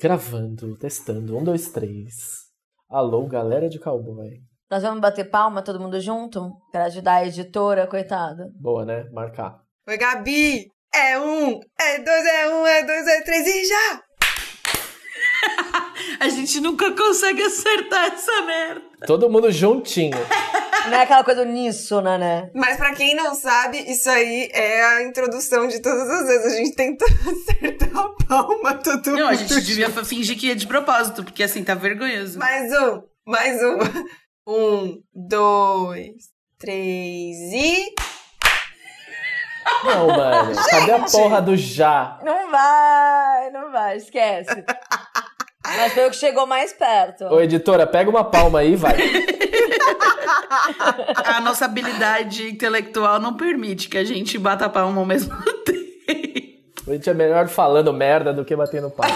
[0.00, 1.36] Gravando, testando.
[1.36, 2.14] Um, dois, três.
[2.88, 4.30] Alô, galera de cowboy.
[4.70, 6.50] Nós vamos bater palma, todo mundo junto?
[6.72, 8.50] Pra ajudar a editora, coitada.
[8.58, 9.04] Boa, né?
[9.12, 9.60] Marcar.
[9.86, 10.68] Oi, Gabi!
[10.94, 14.02] É um, é dois, é um, é dois, é três e já!
[16.18, 18.82] a gente nunca consegue acertar essa merda.
[19.06, 20.16] Todo mundo juntinho.
[20.90, 22.50] Não é aquela coisa uníssona, né?
[22.54, 26.52] Mas pra quem não sabe, isso aí é a introdução de todas as vezes.
[26.52, 30.66] A gente tenta acertar a palma todo Não, a gente devia fingir que ia de
[30.66, 32.38] propósito, porque assim, tá vergonhoso.
[32.38, 33.78] Mais um, mais um.
[34.48, 36.14] Um, dois,
[36.58, 37.94] três e.
[39.84, 40.52] Não, mano.
[40.68, 42.18] Cadê a porra do já?
[42.24, 44.64] Não vai, não vai, esquece.
[45.76, 47.24] Mas foi o que chegou mais perto.
[47.26, 48.96] Ô, editora, pega uma palma aí, vai.
[51.24, 55.80] A nossa habilidade intelectual não permite que a gente bata a palma ao mesmo tempo.
[56.88, 59.14] A gente é melhor falando merda do que batendo palma.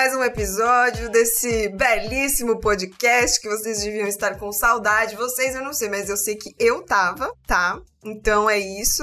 [0.00, 5.14] Mais um episódio desse belíssimo podcast que vocês deviam estar com saudade.
[5.14, 7.78] Vocês eu não sei, mas eu sei que eu tava, tá?
[8.02, 9.02] Então é isso.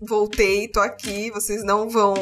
[0.00, 2.14] Voltei, tô aqui, vocês não vão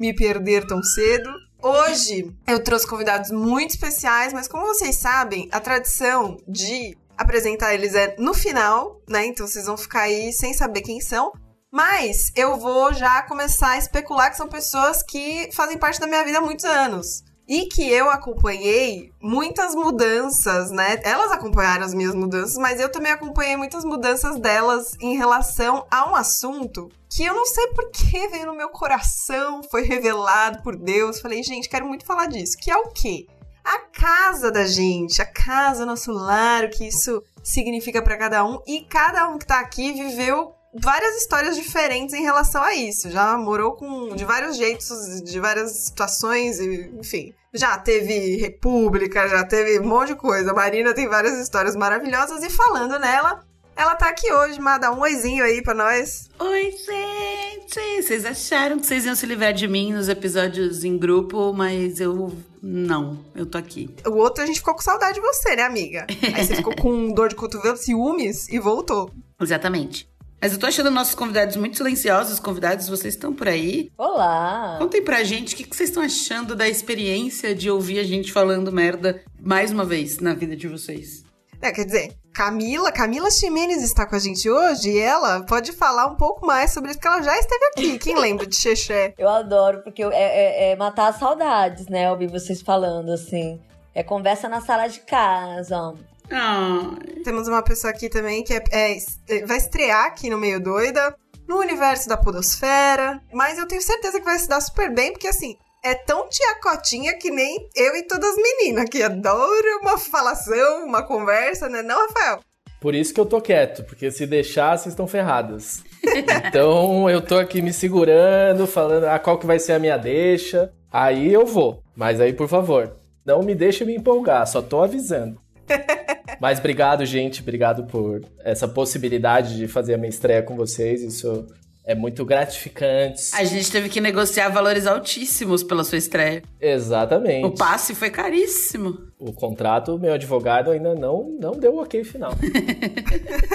[0.00, 1.30] me perder tão cedo.
[1.62, 7.94] Hoje eu trouxe convidados muito especiais, mas como vocês sabem, a tradição de apresentar eles
[7.94, 9.26] é no final, né?
[9.26, 11.30] Então vocês vão ficar aí sem saber quem são.
[11.70, 16.24] Mas eu vou já começar a especular que são pessoas que fazem parte da minha
[16.24, 17.25] vida há muitos anos.
[17.48, 21.00] E que eu acompanhei muitas mudanças, né?
[21.04, 26.10] Elas acompanharam as minhas mudanças, mas eu também acompanhei muitas mudanças delas em relação a
[26.10, 30.76] um assunto que eu não sei por que veio no meu coração, foi revelado por
[30.76, 31.20] Deus.
[31.20, 32.58] Falei, gente, quero muito falar disso.
[32.58, 33.26] Que é o quê?
[33.64, 38.60] A casa da gente, a casa, nosso lar, o que isso significa para cada um.
[38.66, 43.10] E cada um que tá aqui viveu várias histórias diferentes em relação a isso.
[43.10, 47.34] Já morou com de vários jeitos, de várias situações, e, enfim.
[47.52, 50.50] Já teve república, já teve um monte de coisa.
[50.50, 53.42] A Marina tem várias histórias maravilhosas e falando nela,
[53.76, 56.30] ela tá aqui hoje, mas dá um oizinho aí pra nós.
[56.38, 58.02] Oi, gente!
[58.02, 62.34] Vocês acharam que vocês iam se livrar de mim nos episódios em grupo, mas eu
[62.62, 63.94] não, eu tô aqui.
[64.06, 66.06] O outro a gente ficou com saudade de você, né, amiga?
[66.34, 69.10] Aí você ficou com dor de cotovelo, ciúmes e voltou.
[69.40, 70.08] Exatamente.
[70.40, 72.38] Mas eu tô achando nossos convidados muito silenciosos.
[72.38, 73.90] Convidados, vocês estão por aí?
[73.96, 74.76] Olá!
[74.78, 78.32] Contem pra gente o que que vocês estão achando da experiência de ouvir a gente
[78.32, 81.24] falando merda mais uma vez na vida de vocês.
[81.60, 86.06] É, quer dizer, Camila, Camila Ximenes está com a gente hoje e ela pode falar
[86.06, 87.98] um pouco mais sobre isso, que ela já esteve aqui.
[87.98, 89.14] Quem lembra de Xexé?
[89.16, 92.10] Eu adoro, porque é, é- é matar as saudades, né?
[92.10, 93.58] Ouvir vocês falando assim.
[93.94, 95.94] É conversa na sala de casa.
[96.30, 96.92] Ah,
[97.24, 101.14] Temos uma pessoa aqui também que é, é- vai estrear aqui no Meio Doida,
[101.48, 105.28] no universo da Podosfera, mas eu tenho certeza que vai se dar super bem, porque
[105.28, 109.98] assim, é tão tia Cotinha que nem eu e todas as meninas, que adoram uma
[109.98, 111.82] falação, uma conversa, né?
[111.82, 112.40] Não, Rafael?
[112.80, 115.82] Por isso que eu tô quieto, porque se deixar, vocês estão ferradas.
[116.48, 120.72] Então eu tô aqui me segurando, falando ah, qual que vai ser a minha deixa.
[120.90, 121.82] Aí eu vou.
[121.96, 125.40] Mas aí, por favor, não me deixe me empolgar, só tô avisando.
[126.40, 127.40] Mas obrigado, gente.
[127.40, 131.02] Obrigado por essa possibilidade de fazer a minha estreia com vocês.
[131.02, 131.46] Isso
[131.84, 133.30] é muito gratificante.
[133.32, 136.42] a gente teve que negociar valores altíssimos pela sua estreia.
[136.60, 137.46] Exatamente.
[137.46, 138.98] O passe foi caríssimo.
[139.18, 142.32] O contrato, meu advogado ainda não, não deu o ok final.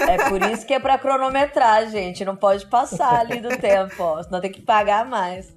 [0.08, 2.24] É por isso que é pra cronometrar, gente.
[2.24, 4.22] Não pode passar ali do tempo, ó.
[4.22, 5.54] Senão tem que pagar mais.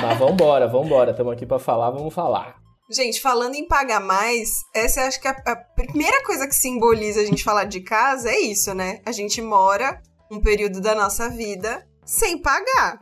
[0.00, 1.10] Mas vambora, vambora.
[1.10, 2.61] Estamos aqui pra falar, vamos falar.
[2.92, 7.24] Gente, falando em pagar mais, essa acho que a, a primeira coisa que simboliza a
[7.24, 9.00] gente falar de casa é isso, né?
[9.06, 13.00] A gente mora um período da nossa vida sem pagar.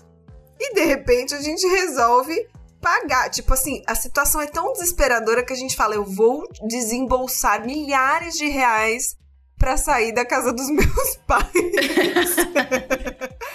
[0.60, 2.34] E de repente a gente resolve
[2.80, 3.30] pagar.
[3.30, 8.34] Tipo assim, a situação é tão desesperadora que a gente fala: eu vou desembolsar milhares
[8.34, 9.16] de reais
[9.58, 11.50] pra sair da casa dos meus pais.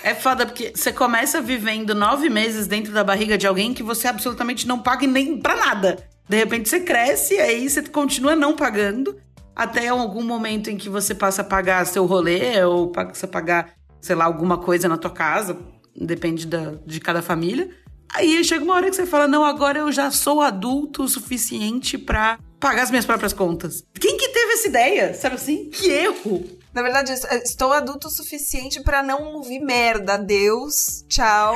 [0.03, 4.07] É foda porque você começa vivendo nove meses dentro da barriga de alguém que você
[4.07, 6.14] absolutamente não paga nem pra nada.
[6.27, 9.15] De repente você cresce e aí você continua não pagando
[9.55, 13.73] até algum momento em que você passa a pagar seu rolê ou passa a pagar,
[14.01, 15.57] sei lá, alguma coisa na tua casa.
[15.95, 17.69] Depende da, de cada família.
[18.13, 21.97] Aí chega uma hora que você fala: Não, agora eu já sou adulto o suficiente
[21.97, 23.83] pra pagar as minhas próprias contas.
[23.99, 25.13] Quem que teve essa ideia?
[25.13, 25.69] Sabe assim?
[25.69, 26.43] Que erro!
[26.73, 30.15] Na verdade, eu estou adulto o suficiente pra não ouvir merda.
[30.15, 31.55] Adeus, tchau.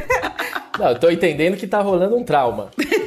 [0.78, 2.70] Não, eu tô entendendo que tá rolando um trauma.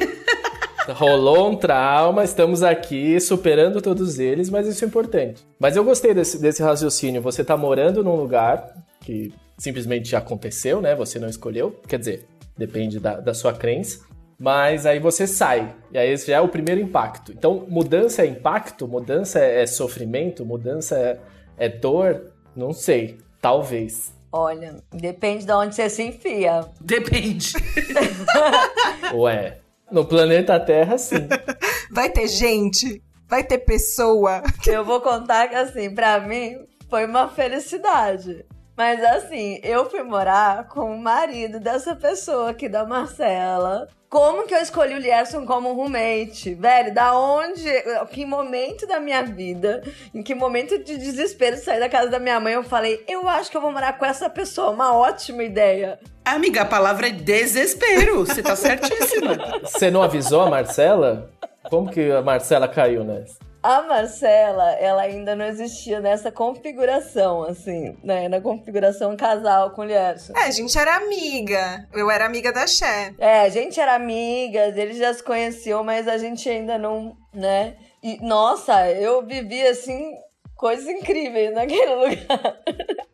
[0.88, 5.46] Rolou um trauma, estamos aqui superando todos eles, mas isso é importante.
[5.58, 7.20] Mas eu gostei desse, desse raciocínio.
[7.22, 10.94] Você tá morando num lugar que simplesmente aconteceu, né?
[10.94, 11.78] Você não escolheu.
[11.86, 14.00] Quer dizer, depende da, da sua crença.
[14.38, 15.74] Mas aí você sai.
[15.92, 17.30] E aí esse já é o primeiro impacto.
[17.30, 18.88] Então, mudança é impacto?
[18.88, 20.46] Mudança é, é sofrimento?
[20.46, 21.18] Mudança é,
[21.58, 22.32] é dor?
[22.56, 23.18] Não sei.
[23.40, 24.14] Talvez.
[24.32, 26.64] Olha, depende de onde você se enfia.
[26.80, 27.52] Depende.
[29.12, 29.58] Ué,
[29.90, 31.28] no planeta Terra, sim.
[31.90, 34.42] Vai ter gente, vai ter pessoa.
[34.66, 36.56] Eu vou contar que, assim, pra mim
[36.88, 38.44] foi uma felicidade.
[38.76, 43.86] Mas, assim, eu fui morar com o marido dessa pessoa aqui, da Marcela.
[44.10, 46.52] Como que eu escolhi o Lierson como roommate?
[46.52, 47.64] Velho, da onde,
[48.10, 52.18] que momento da minha vida, em que momento de desespero de sair da casa da
[52.18, 55.44] minha mãe, eu falei, eu acho que eu vou morar com essa pessoa, uma ótima
[55.44, 56.00] ideia.
[56.24, 58.26] Amiga, a palavra é desespero.
[58.26, 59.38] Você tá certíssima.
[59.62, 61.30] Você não avisou a Marcela?
[61.68, 63.49] Como que a Marcela caiu nessa?
[63.62, 68.26] A Marcela, ela ainda não existia nessa configuração, assim, né?
[68.26, 70.32] Na configuração casal com o Lierson.
[70.34, 71.86] É, a gente era amiga.
[71.92, 73.14] Eu era amiga da Xé.
[73.18, 77.76] É, a gente era amigas, eles já se conheciam, mas a gente ainda não, né?
[78.02, 80.14] E, nossa, eu vivi, assim,
[80.56, 82.62] coisas incríveis naquele lugar.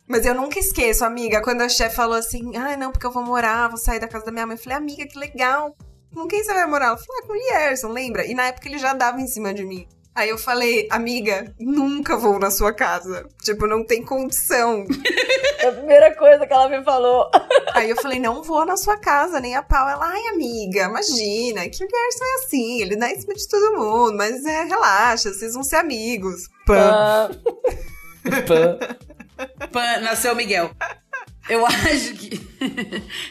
[0.07, 3.25] Mas eu nunca esqueço, amiga, quando a Xé falou assim: ai, não, porque eu vou
[3.25, 4.55] morar, vou sair da casa da minha mãe.
[4.55, 5.75] Eu falei, amiga, que legal.
[6.15, 6.87] Com quem você vai morar?
[6.87, 8.25] Ela falou, ah, com o Lierson, lembra?
[8.25, 9.87] E na época ele já dava em cima de mim.
[10.17, 13.29] Aí eu falei, amiga, nunca vou na sua casa.
[13.43, 14.87] Tipo, não tem condição.
[15.59, 17.31] É a primeira coisa que ela me falou.
[17.75, 19.89] Aí eu falei, não vou na sua casa, nem a pau.
[19.89, 23.77] Ela, ai, amiga, imagina, que o Gerson é assim, ele dá em cima de todo
[23.77, 26.49] mundo, mas é, relaxa, vocês vão ser amigos.
[26.67, 26.79] Pã.
[26.79, 27.31] Ah,
[28.47, 28.79] Pã.
[29.73, 30.71] Pã, nasceu Miguel.
[31.49, 32.41] Eu acho que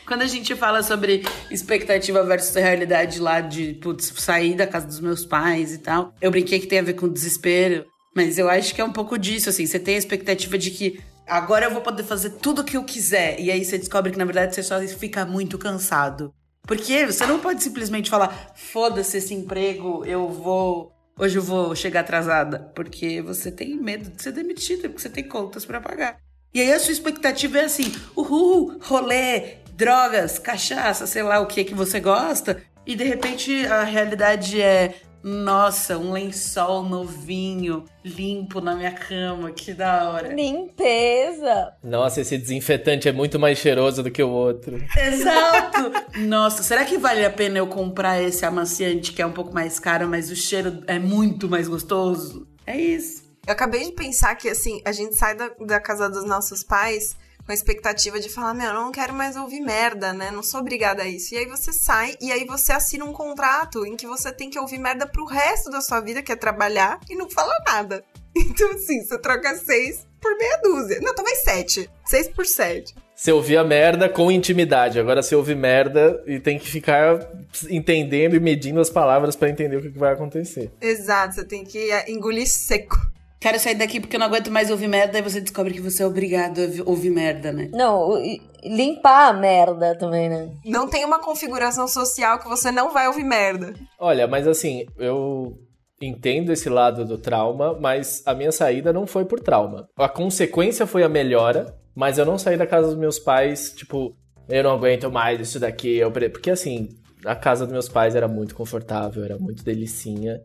[0.05, 4.99] quando a gente fala sobre expectativa versus realidade lá de putz, sair da casa dos
[4.99, 7.85] meus pais e tal, eu brinquei que tem a ver com desespero,
[8.15, 10.99] mas eu acho que é um pouco disso, assim, você tem a expectativa de que
[11.27, 14.17] agora eu vou poder fazer tudo o que eu quiser, e aí você descobre que
[14.17, 16.33] na verdade você só fica muito cansado.
[16.65, 20.91] Porque você não pode simplesmente falar, foda-se esse emprego, eu vou.
[21.17, 22.71] Hoje eu vou chegar atrasada.
[22.75, 26.17] Porque você tem medo de ser demitida, porque você tem contas pra pagar.
[26.55, 31.65] E aí a sua expectativa é assim: uhul, rolê, drogas, cachaça, sei lá o que
[31.65, 32.63] que você gosta.
[32.87, 39.73] E de repente a realidade é: nossa, um lençol novinho, limpo na minha cama, que
[39.73, 40.33] da hora.
[40.33, 41.73] limpeza.
[41.83, 44.81] Nossa, esse desinfetante é muito mais cheiroso do que o outro.
[44.97, 45.91] Exato!
[46.21, 49.77] Nossa, será que vale a pena eu comprar esse amaciante que é um pouco mais
[49.77, 52.47] caro, mas o cheiro é muito mais gostoso?
[52.65, 53.24] É isso.
[53.47, 57.15] Eu acabei de pensar que, assim, a gente sai da, da casa dos nossos pais
[57.45, 60.31] com a expectativa de falar, meu, eu não quero mais ouvir merda, né?
[60.31, 61.35] Não sou obrigada a isso.
[61.35, 64.57] E aí você sai e aí você assina um contrato em que você tem que
[64.57, 68.03] ouvir merda pro resto da sua vida, que é trabalhar, e não fala nada.
[68.37, 70.99] Então, assim, você troca seis por meia dúzia.
[71.01, 71.89] Não, talvez sete.
[72.03, 72.93] Seis por sete.
[73.15, 77.31] Você ouvia merda com intimidade, agora você ouve merda e tem que ficar
[77.69, 80.69] entendendo e medindo as palavras pra entender o que vai acontecer.
[80.81, 82.99] Exato, você tem que engolir seco.
[83.45, 86.01] Quero sair daqui porque eu não aguento mais ouvir merda, aí você descobre que você
[86.01, 87.69] é obrigado a vi- ouvir merda, né?
[87.71, 90.49] Não, e- limpar a merda também, né?
[90.65, 93.75] Não tem uma configuração social que você não vai ouvir merda.
[93.99, 95.53] Olha, mas assim, eu
[96.01, 99.87] entendo esse lado do trauma, mas a minha saída não foi por trauma.
[99.95, 104.15] A consequência foi a melhora, mas eu não saí da casa dos meus pais, tipo,
[104.49, 105.95] eu não aguento mais isso daqui.
[105.97, 106.11] Eu...
[106.11, 106.89] Porque assim,
[107.23, 110.41] a casa dos meus pais era muito confortável, era muito delicinha.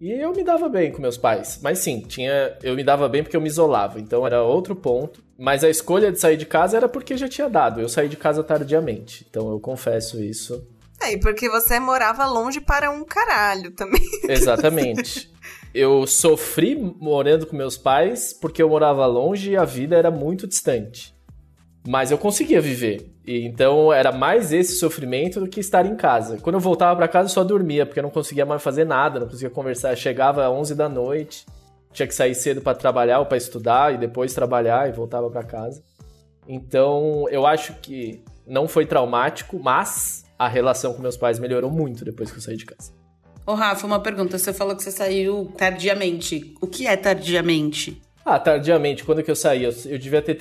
[0.00, 1.60] E eu me dava bem com meus pais.
[1.62, 2.56] Mas sim, tinha.
[2.62, 4.00] Eu me dava bem porque eu me isolava.
[4.00, 5.22] Então era outro ponto.
[5.38, 7.80] Mas a escolha de sair de casa era porque já tinha dado.
[7.80, 9.26] Eu saí de casa tardiamente.
[9.28, 10.66] Então eu confesso isso.
[11.02, 14.02] É, e porque você morava longe para um caralho também.
[14.28, 15.30] Exatamente.
[15.72, 20.46] Eu sofri morando com meus pais porque eu morava longe e a vida era muito
[20.46, 21.14] distante.
[21.86, 23.10] Mas eu conseguia viver.
[23.26, 26.38] E então era mais esse sofrimento do que estar em casa.
[26.38, 29.20] Quando eu voltava para casa eu só dormia, porque eu não conseguia mais fazer nada,
[29.20, 29.92] não conseguia conversar.
[29.92, 31.46] Eu chegava às 11 da noite,
[31.92, 35.42] tinha que sair cedo para trabalhar ou para estudar e depois trabalhar e voltava para
[35.42, 35.82] casa.
[36.48, 42.04] Então, eu acho que não foi traumático, mas a relação com meus pais melhorou muito
[42.04, 42.92] depois que eu saí de casa.
[43.46, 44.38] Ô, Rafa, uma pergunta.
[44.38, 46.54] Você falou que você saiu tardiamente.
[46.60, 48.00] O que é tardiamente?
[48.24, 49.64] Ah, tardiamente, quando que eu saí?
[49.64, 50.34] Eu, eu devia ter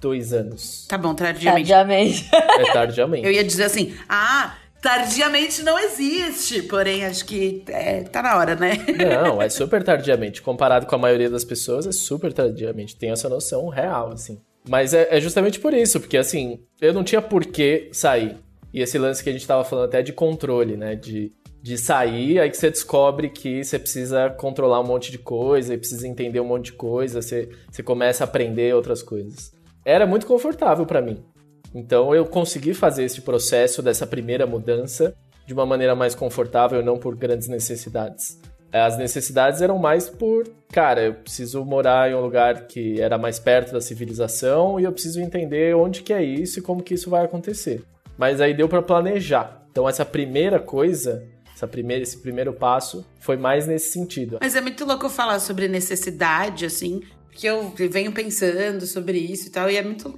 [0.00, 0.86] 32 anos.
[0.88, 1.68] Tá bom, tardiamente.
[1.68, 2.30] Tardiamente.
[2.32, 3.26] É tardiamente.
[3.26, 6.62] Eu ia dizer assim, ah, tardiamente não existe.
[6.62, 8.72] Porém, acho que é, tá na hora, né?
[8.96, 10.42] Não, é super tardiamente.
[10.42, 12.96] Comparado com a maioria das pessoas, é super tardiamente.
[12.96, 14.40] Tem essa noção real, assim.
[14.68, 18.36] Mas é, é justamente por isso, porque assim, eu não tinha por que sair.
[18.72, 20.96] E esse lance que a gente tava falando até de controle, né?
[20.96, 25.74] De, de sair, aí que você descobre que você precisa controlar um monte de coisa
[25.74, 29.55] e precisa entender um monte de coisa, você, você começa a aprender outras coisas.
[29.86, 31.24] Era muito confortável para mim.
[31.72, 35.14] Então eu consegui fazer esse processo dessa primeira mudança
[35.46, 38.40] de uma maneira mais confortável, não por grandes necessidades.
[38.72, 43.38] As necessidades eram mais por, cara, eu preciso morar em um lugar que era mais
[43.38, 47.08] perto da civilização e eu preciso entender onde que é isso e como que isso
[47.08, 47.84] vai acontecer.
[48.18, 49.64] Mas aí deu para planejar.
[49.70, 51.22] Então essa primeira coisa
[51.56, 54.36] essa primeira, esse primeiro passo foi mais nesse sentido.
[54.42, 57.00] Mas é muito louco falar sobre necessidade, assim,
[57.36, 60.08] porque eu venho pensando sobre isso e tal, e é muito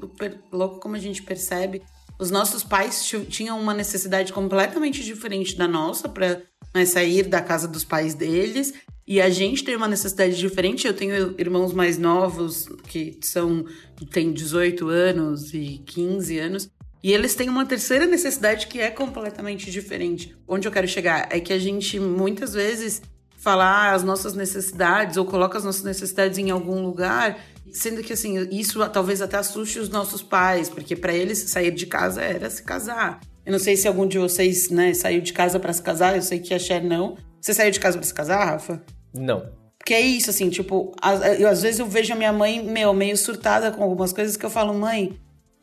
[0.52, 1.82] louco como a gente percebe.
[2.18, 6.42] Os nossos pais tinham uma necessidade completamente diferente da nossa para
[6.74, 8.72] né, sair da casa dos pais deles.
[9.06, 10.86] E a gente tem uma necessidade diferente.
[10.86, 13.64] Eu tenho irmãos mais novos que são
[14.12, 16.70] têm 18 anos e 15 anos.
[17.02, 20.36] E eles têm uma terceira necessidade que é completamente diferente.
[20.46, 23.00] Onde eu quero chegar é que a gente muitas vezes
[23.48, 27.38] fala as nossas necessidades ou coloca as nossas necessidades em algum lugar,
[27.72, 31.86] sendo que assim, isso talvez até assuste os nossos pais, porque para eles sair de
[31.86, 33.20] casa era se casar.
[33.46, 36.20] Eu não sei se algum de vocês, né, saiu de casa para se casar, eu
[36.20, 37.16] sei que a Cher não.
[37.40, 38.82] Você saiu de casa para se casar, Rafa?
[39.14, 39.50] Não.
[39.78, 40.92] Porque é isso, assim, tipo,
[41.38, 44.44] eu, às vezes eu vejo a minha mãe, meu, meio surtada com algumas coisas que
[44.44, 45.18] eu falo, mãe,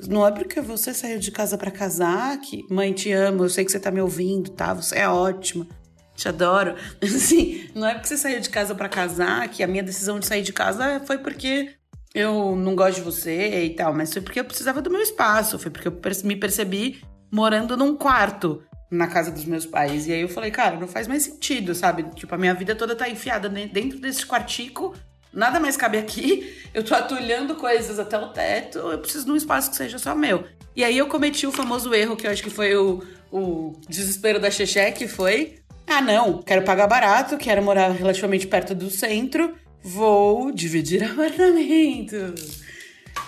[0.10, 3.64] não é porque você saiu de casa para casar que mãe te amo, eu sei
[3.64, 4.74] que você tá me ouvindo, tá?
[4.74, 5.68] Você é ótima.
[6.16, 6.76] Te adoro.
[7.02, 10.26] Assim, não é porque você saiu de casa para casar que a minha decisão de
[10.26, 11.74] sair de casa foi porque
[12.14, 15.60] eu não gosto de você e tal, mas foi porque eu precisava do meu espaço,
[15.60, 20.08] foi porque eu me percebi morando num quarto na casa dos meus pais.
[20.08, 22.04] E aí eu falei, cara, não faz mais sentido, sabe?
[22.16, 24.96] Tipo, a minha vida toda tá enfiada dentro desse quartico
[25.36, 29.36] nada mais cabe aqui, eu tô atulhando coisas até o teto, eu preciso de um
[29.36, 30.46] espaço que seja só meu.
[30.76, 34.40] E aí eu cometi o famoso erro, que eu acho que foi o, o desespero
[34.40, 35.60] da Xexé, que foi...
[35.88, 42.16] Ah, não, quero pagar barato, quero morar relativamente perto do centro, vou dividir apartamento.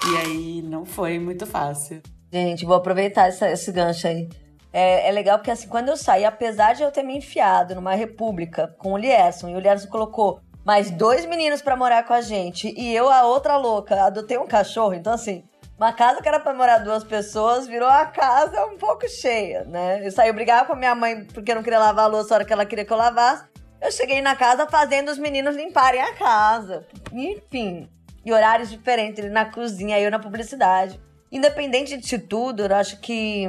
[0.10, 2.02] E aí não foi muito fácil.
[2.32, 4.28] Gente, vou aproveitar essa, esse gancho aí.
[4.74, 7.96] É, é, legal porque, assim, quando eu saí, apesar de eu ter me enfiado numa
[7.96, 12.20] república com o Lierson, e o Lierson colocou mais dois meninos para morar com a
[12.20, 14.94] gente e eu, a outra louca, adotei um cachorro.
[14.94, 15.44] Então, assim,
[15.78, 20.06] uma casa que era pra morar duas pessoas virou a casa um pouco cheia, né?
[20.06, 22.38] Eu saí brigar com a minha mãe porque eu não queria lavar a louça a
[22.38, 23.46] hora que ela queria que eu lavasse.
[23.80, 26.86] Eu cheguei na casa fazendo os meninos limparem a casa.
[27.14, 27.88] Enfim,
[28.26, 31.00] e horários diferentes, ele na cozinha, eu na publicidade.
[31.32, 33.48] Independente de tudo, eu acho que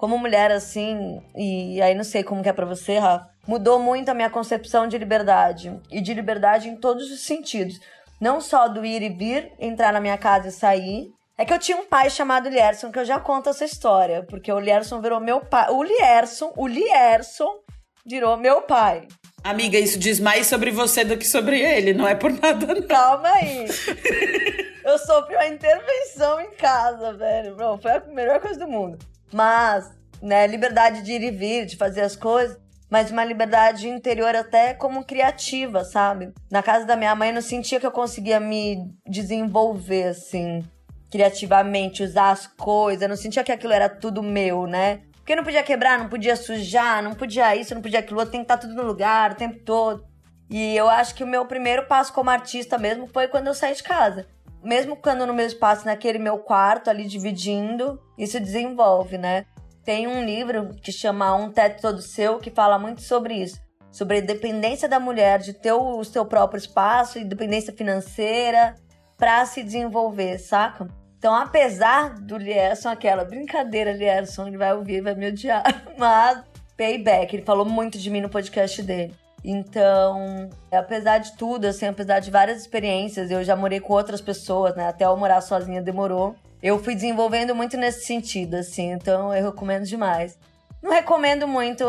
[0.00, 4.08] como mulher assim, e aí não sei como que é pra você, Rafa, mudou muito
[4.08, 5.78] a minha concepção de liberdade.
[5.90, 7.78] E de liberdade em todos os sentidos.
[8.18, 11.12] Não só do ir e vir, entrar na minha casa e sair.
[11.40, 14.22] É que eu tinha um pai chamado Lierson, que eu já conto essa história.
[14.28, 15.70] Porque o Lierson virou meu pai.
[15.70, 17.60] O Lierson, o Lierson
[18.04, 19.08] virou meu pai.
[19.42, 22.86] Amiga, isso diz mais sobre você do que sobre ele, não é por nada, não.
[22.86, 23.64] Calma aí.
[24.84, 27.56] eu sofri uma intervenção em casa, velho.
[27.56, 28.98] Bro, foi a melhor coisa do mundo.
[29.32, 34.34] Mas, né, liberdade de ir e vir, de fazer as coisas mas uma liberdade interior
[34.34, 36.32] até como criativa, sabe?
[36.50, 40.64] Na casa da minha mãe eu não sentia que eu conseguia me desenvolver assim,
[41.10, 45.00] criativamente, usar as coisas, não sentia que aquilo era tudo meu, né?
[45.16, 48.44] Porque não podia quebrar, não podia sujar, não podia isso, não podia aquilo, tem que
[48.44, 50.04] estar tudo no lugar o tempo todo.
[50.48, 53.74] E eu acho que o meu primeiro passo como artista mesmo foi quando eu saí
[53.74, 54.26] de casa.
[54.62, 59.46] Mesmo quando no meu espaço, naquele meu quarto ali dividindo, isso desenvolve, né?
[59.84, 63.60] Tem um livro que chama Um Teto Todo Seu, que fala muito sobre isso.
[63.90, 68.74] Sobre a dependência da mulher de ter o seu próprio espaço e dependência financeira
[69.16, 70.88] para se desenvolver, saca?
[71.20, 75.62] Então, apesar do Lierson, aquela brincadeira, Lierson, ele vai ouvir, vai me odiar,
[75.96, 76.42] mas
[76.76, 79.14] payback, ele falou muito de mim no podcast dele.
[79.44, 84.74] Então, apesar de tudo, assim, apesar de várias experiências, eu já morei com outras pessoas,
[84.74, 84.88] né?
[84.88, 89.84] Até eu morar sozinha demorou eu fui desenvolvendo muito nesse sentido, assim, então eu recomendo
[89.84, 90.38] demais.
[90.82, 91.84] Não recomendo muito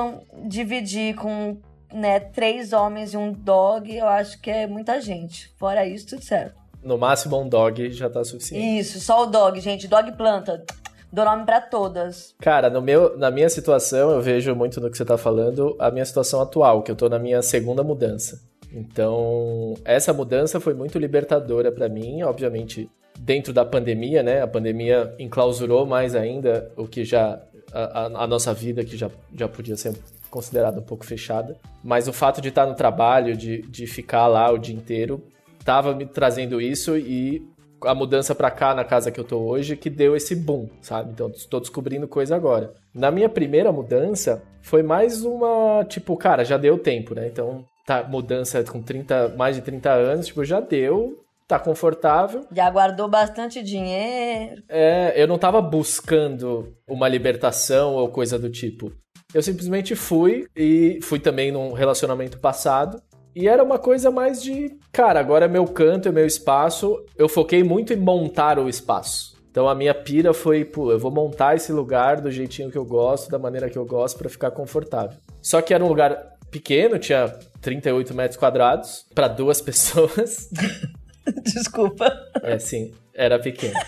[0.45, 1.57] dividir com
[1.93, 5.53] né, três homens e um dog, eu acho que é muita gente.
[5.57, 6.60] Fora isso, tudo certo.
[6.83, 8.79] No máximo um dog já tá suficiente.
[8.79, 9.87] Isso, só o dog, gente.
[9.87, 10.63] Dog planta.
[11.11, 12.33] Dou nome para todas.
[12.39, 15.91] Cara, no meu, na minha situação, eu vejo muito no que você tá falando, a
[15.91, 18.41] minha situação atual, que eu tô na minha segunda mudança.
[18.71, 24.41] Então, essa mudança foi muito libertadora para mim, obviamente dentro da pandemia, né?
[24.41, 27.41] A pandemia enclausurou mais ainda o que já
[27.73, 29.93] a, a, nossa vida que já, já podia ser
[30.29, 31.57] considerada um pouco fechada.
[31.83, 35.23] Mas o fato de estar no trabalho, de, de ficar lá o dia inteiro,
[35.61, 37.47] estava me trazendo isso e
[37.83, 41.11] a mudança pra cá, na casa que eu tô hoje, que deu esse boom, sabe?
[41.11, 42.73] Então, estou descobrindo coisa agora.
[42.93, 47.27] Na minha primeira mudança, foi mais uma, tipo, cara, já deu tempo, né?
[47.27, 52.45] Então, tá, mudança com 30, mais de 30 anos, tipo, já deu, tá confortável.
[52.51, 54.61] Já guardou bastante dinheiro.
[54.69, 58.91] É, eu não tava buscando uma libertação ou coisa do tipo.
[59.33, 63.01] Eu simplesmente fui e fui também num relacionamento passado.
[63.35, 67.03] E era uma coisa mais de, cara, agora é meu canto, é meu espaço.
[67.17, 69.37] Eu foquei muito em montar o espaço.
[69.49, 72.85] Então a minha pira foi, pô, eu vou montar esse lugar do jeitinho que eu
[72.85, 75.17] gosto, da maneira que eu gosto para ficar confortável.
[75.41, 77.27] Só que era um lugar pequeno, tinha
[77.61, 80.49] 38 metros quadrados para duas pessoas.
[81.43, 82.11] Desculpa.
[82.41, 83.79] É, sim, era pequeno.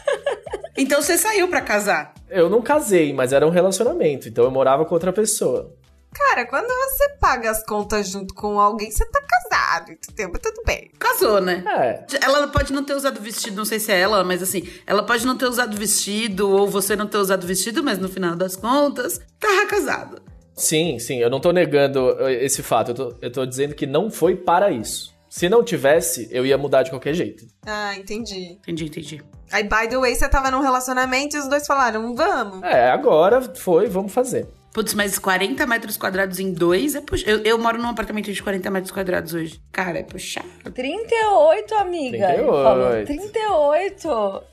[0.78, 2.14] Então você saiu para casar?
[2.30, 5.74] Eu não casei, mas era um relacionamento, então eu morava com outra pessoa.
[6.14, 10.30] Cara, quando você paga as contas junto com alguém, você tá casado, entendeu?
[10.32, 10.92] Mas tudo bem.
[11.00, 11.64] Casou, né?
[11.68, 12.06] É.
[12.24, 15.26] Ela pode não ter usado vestido, não sei se é ela, mas assim, ela pode
[15.26, 19.20] não ter usado vestido, ou você não ter usado vestido, mas no final das contas,
[19.40, 20.22] tava casado.
[20.56, 24.12] Sim, sim, eu não tô negando esse fato, eu tô, eu tô dizendo que não
[24.12, 25.12] foi para isso.
[25.28, 27.48] Se não tivesse, eu ia mudar de qualquer jeito.
[27.66, 28.52] Ah, entendi.
[28.62, 29.24] Entendi, entendi.
[29.52, 32.62] Aí, by the way, você tava num relacionamento e os dois falaram, vamos.
[32.62, 34.48] É, agora foi, vamos fazer.
[34.74, 37.30] Putz, mas 40 metros quadrados em dois é puxado.
[37.30, 39.62] Eu, eu moro num apartamento de 40 metros quadrados hoje.
[39.72, 40.48] Cara, é puxado.
[40.74, 42.28] 38, amiga.
[42.28, 43.06] 38.
[43.06, 44.44] 38.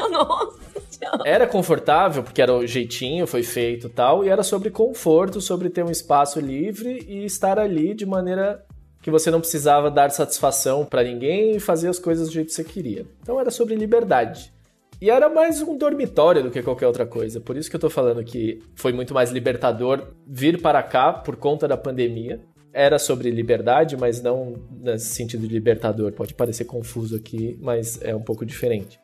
[0.10, 1.22] Nossa senhora.
[1.26, 5.84] Era confortável, porque era o jeitinho, foi feito tal, e era sobre conforto, sobre ter
[5.84, 8.64] um espaço livre e estar ali de maneira
[9.02, 12.54] que você não precisava dar satisfação para ninguém e fazer as coisas do jeito que
[12.54, 13.06] você queria.
[13.22, 14.55] Então era sobre liberdade.
[15.00, 17.40] E era mais um dormitório do que qualquer outra coisa.
[17.40, 21.36] Por isso que eu tô falando que foi muito mais libertador vir para cá por
[21.36, 22.40] conta da pandemia.
[22.72, 26.12] Era sobre liberdade, mas não nesse sentido de libertador.
[26.12, 28.98] Pode parecer confuso aqui, mas é um pouco diferente.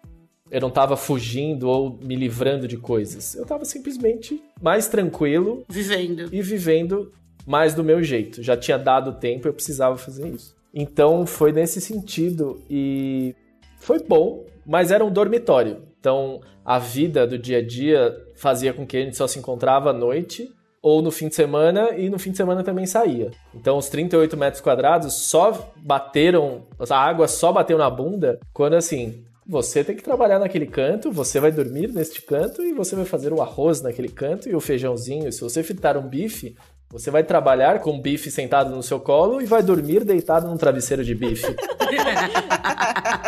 [0.51, 3.35] Eu não tava fugindo ou me livrando de coisas.
[3.35, 6.29] Eu tava simplesmente mais tranquilo Vivendo.
[6.33, 7.13] e vivendo
[7.47, 8.43] mais do meu jeito.
[8.43, 10.55] Já tinha dado tempo, eu precisava fazer isso.
[10.75, 13.35] Então foi nesse sentido e
[13.83, 15.83] foi bom, mas era um dormitório.
[15.99, 19.91] Então a vida do dia a dia fazia com que a gente só se encontrava
[19.91, 20.49] à noite
[20.81, 23.33] ou no fim de semana e no fim de semana também saía.
[23.55, 29.25] Então os 38 metros quadrados só bateram, a água só bateu na bunda quando assim,
[29.45, 33.33] você tem que trabalhar naquele canto, você vai dormir neste canto e você vai fazer
[33.33, 35.33] o arroz naquele canto e o feijãozinho.
[35.33, 36.57] Se você fritar um bife,
[36.93, 41.03] você vai trabalhar com bife sentado no seu colo e vai dormir deitado num travesseiro
[41.05, 41.47] de bife.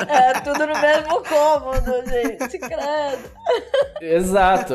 [0.08, 2.58] É tudo no mesmo cômodo, gente.
[2.58, 3.30] Credo.
[4.00, 4.74] Exato.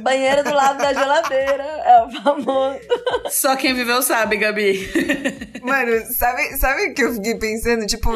[0.00, 1.62] Banheiro do lado da geladeira.
[1.62, 2.78] É o famoso.
[3.30, 4.88] Só quem viveu sabe, Gabi.
[5.62, 7.86] Mano, sabe, sabe o que eu fiquei pensando?
[7.86, 8.10] Tipo,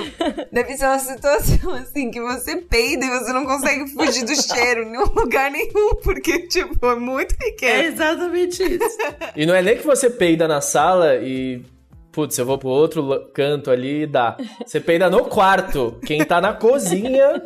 [0.53, 4.83] deve ser uma situação assim que você peida e você não consegue fugir do cheiro
[4.83, 7.83] em um lugar nenhum, porque, tipo, é muito É pequeno.
[7.85, 8.99] exatamente isso.
[9.37, 11.63] E não é nem que você peida na sala e.
[12.11, 14.37] Putz, eu vou pro outro canto ali e dá.
[14.65, 15.99] Você peida no quarto.
[16.07, 17.43] Quem tá na cozinha.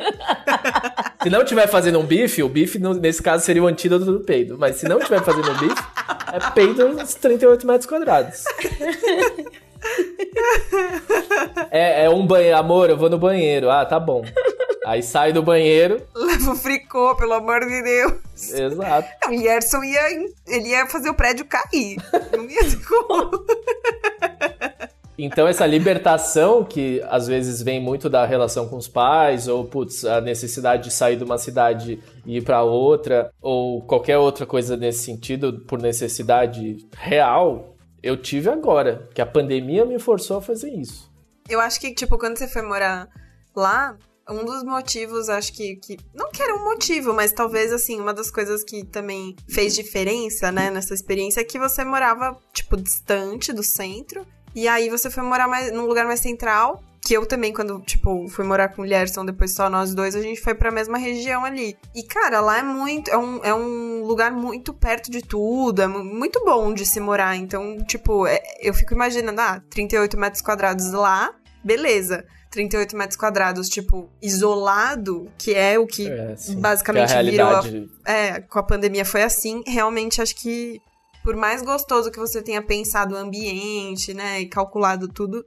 [1.23, 4.57] Se não tiver fazendo um bife, o bife nesse caso seria o antídoto do peido.
[4.59, 5.83] Mas se não tiver fazendo um bife,
[6.31, 8.43] é peido uns 38 metros quadrados.
[11.71, 12.57] É, é um banheiro.
[12.57, 13.69] Amor, eu vou no banheiro.
[13.69, 14.23] Ah, tá bom.
[14.89, 16.01] Aí sai do banheiro.
[16.15, 18.13] Leva o fricô, pelo amor de Deus.
[18.51, 19.07] Exato.
[19.29, 20.09] O Yerson ia,
[20.47, 21.97] ele ia fazer o prédio cair.
[22.35, 23.45] Não ia ter como.
[25.15, 30.03] Então, essa libertação que às vezes vem muito da relação com os pais, ou putz,
[30.05, 34.75] a necessidade de sair de uma cidade e ir para outra, ou qualquer outra coisa
[34.75, 40.71] nesse sentido, por necessidade real, eu tive agora, que a pandemia me forçou a fazer
[40.71, 41.11] isso.
[41.47, 43.07] Eu acho que, tipo, quando você foi morar
[43.55, 43.95] lá,
[44.29, 45.97] um dos motivos, acho que, que.
[46.13, 50.51] Não que era um motivo, mas talvez, assim, uma das coisas que também fez diferença,
[50.51, 54.25] né, nessa experiência é que você morava, tipo, distante do centro.
[54.55, 56.83] E aí você foi morar mais, num lugar mais central.
[57.01, 60.21] Que eu também, quando, tipo, fui morar com o Lierson, depois só nós dois, a
[60.21, 61.77] gente foi pra mesma região ali.
[61.95, 63.09] E, cara, lá é muito.
[63.09, 66.99] É um, é um lugar muito perto de tudo, é mu- muito bom de se
[66.99, 67.37] morar.
[67.37, 72.25] Então, tipo, é- eu fico imaginando, ah, 38 metros quadrados lá, beleza.
[72.51, 76.59] 38 metros quadrados, tipo, isolado, que é o que É, sim.
[76.59, 77.47] basicamente que virou.
[77.47, 77.63] a-
[78.11, 79.61] é, com a pandemia foi assim.
[79.67, 80.81] Realmente acho que,
[81.23, 85.45] por mais gostoso que você tenha pensado o ambiente, né, e calculado tudo,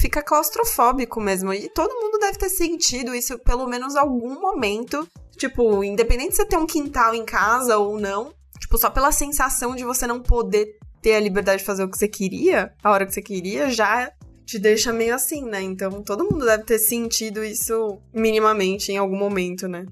[0.00, 1.52] fica claustrofóbico mesmo.
[1.52, 5.06] E todo mundo deve ter sentido isso pelo menos algum momento.
[5.36, 9.74] Tipo, independente de você ter um quintal em casa ou não, tipo, só pela sensação
[9.74, 13.04] de você não poder ter a liberdade de fazer o que você queria, a hora
[13.04, 14.10] que você queria, já
[14.44, 15.60] te deixa meio assim, né?
[15.62, 19.86] Então todo mundo deve ter sentido isso minimamente em algum momento, né?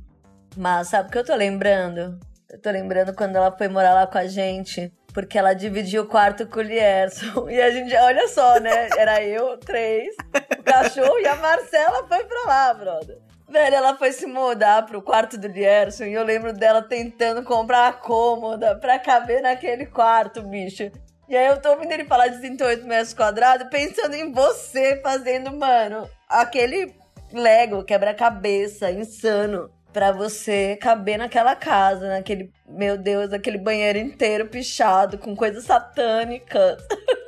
[0.57, 2.19] Mas sabe o que eu tô lembrando?
[2.51, 4.93] Eu tô lembrando quando ela foi morar lá com a gente.
[5.13, 7.49] Porque ela dividiu o quarto com o Lierson.
[7.51, 8.89] E a gente, olha só, né?
[8.97, 10.15] Era eu, três,
[10.59, 13.19] o cachorro e a Marcela foi pra lá, brother.
[13.49, 17.89] Velho, ela foi se mudar pro quarto do Lierson e eu lembro dela tentando comprar
[17.89, 20.91] a cômoda pra caber naquele quarto, bicho.
[21.31, 25.57] E aí eu tô ouvindo ele falar de 38 metros quadrados, pensando em você fazendo,
[25.57, 26.93] mano, aquele
[27.33, 35.18] Lego, quebra-cabeça, insano para você caber naquela casa, naquele, meu Deus, aquele banheiro inteiro pichado
[35.18, 36.83] com coisas satânicas.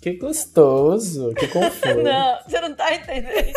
[0.00, 1.98] Que gostoso, que conforto.
[2.02, 3.52] não, você não tá entendendo.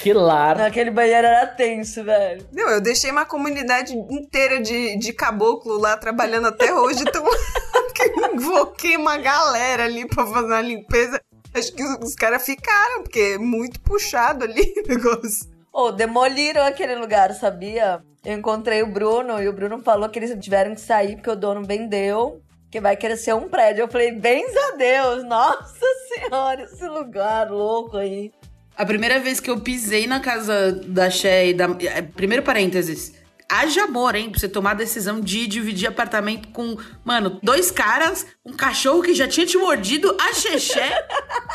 [0.00, 0.60] Que lar.
[0.60, 2.46] Aquele banheiro era tenso, velho.
[2.52, 7.24] Não, eu deixei uma comunidade inteira de, de caboclo lá trabalhando até hoje, então
[8.32, 11.20] invoquei uma galera ali pra fazer uma limpeza.
[11.52, 15.57] Acho que os, os caras ficaram, porque é muito puxado ali o negócio.
[15.80, 18.02] Oh, demoliram aquele lugar, sabia?
[18.24, 21.36] Eu encontrei o Bruno e o Bruno falou que eles tiveram que sair porque o
[21.36, 23.82] dono vendeu, que vai crescer um prédio.
[23.82, 28.32] Eu falei, bens a Deus, nossa senhora, esse lugar louco aí.
[28.76, 31.66] A primeira vez que eu pisei na casa da Xé e da.
[31.80, 33.14] é, Primeiro parênteses.
[33.50, 34.30] Haja amor, hein?
[34.30, 39.14] Pra você tomar a decisão de dividir apartamento com, mano, dois caras, um cachorro que
[39.14, 41.06] já tinha te mordido, a Xexé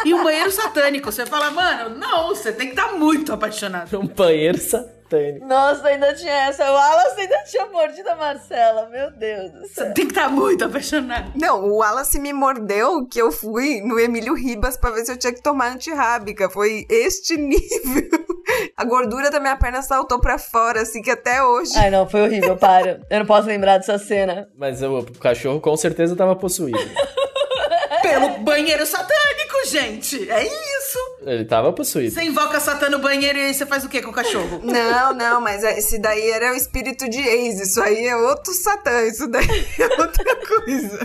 [0.03, 1.11] e um banheiro satânico.
[1.11, 3.95] Você fala, mano, não, você tem que estar muito apaixonado.
[3.99, 5.45] Um banheiro satânico.
[5.45, 6.67] Nossa, ainda tinha essa.
[6.71, 8.89] O Wallace ainda tinha mordido a Marcela.
[8.89, 9.93] Meu Deus do Você céu.
[9.93, 11.31] tem que estar muito apaixonado.
[11.39, 15.17] Não, o Wallace me mordeu que eu fui no Emílio Ribas pra ver se eu
[15.17, 16.49] tinha que tomar antirrábica.
[16.49, 18.32] Foi este nível.
[18.77, 21.71] A gordura da minha perna saltou pra fora, assim que até hoje.
[21.77, 23.01] Ai, não, foi horrível, para.
[23.09, 24.47] Eu não posso lembrar dessa cena.
[24.57, 26.79] Mas o cachorro com certeza tava possuído.
[28.01, 30.29] Pelo banheiro satânico, gente.
[30.29, 30.99] É isso.
[31.25, 32.13] Ele tava possuído.
[32.13, 34.59] Você invoca Satã no banheiro e aí você faz o quê com o cachorro?
[34.61, 37.61] Não, não, mas esse daí era o espírito de ex.
[37.61, 39.03] Isso aí é outro satã.
[39.03, 40.99] Isso daí é outra coisa.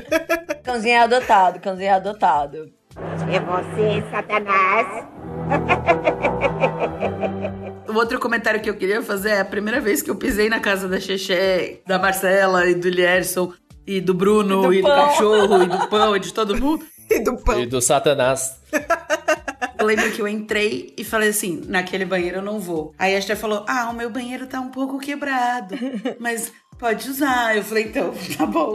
[0.65, 2.73] Cãozinho é adotado, cãozinho é adotado.
[3.33, 5.18] É você, Satanás.
[7.89, 10.61] O outro comentário que eu queria fazer é a primeira vez que eu pisei na
[10.61, 13.53] casa da Xexé, da Marcela e do Lierson
[13.87, 15.07] e do Bruno E e do do, pão.
[15.09, 16.85] cachorro e do pão e de todo mundo.
[17.11, 17.59] E do pão.
[17.59, 18.61] E do Satanás.
[19.79, 22.93] Eu lembro que eu entrei e falei assim: naquele banheiro eu não vou.
[22.99, 25.75] Aí a Xé falou: ah, o meu banheiro tá um pouco quebrado,
[26.21, 27.57] mas pode usar.
[27.57, 28.75] Eu falei: então, tá bom.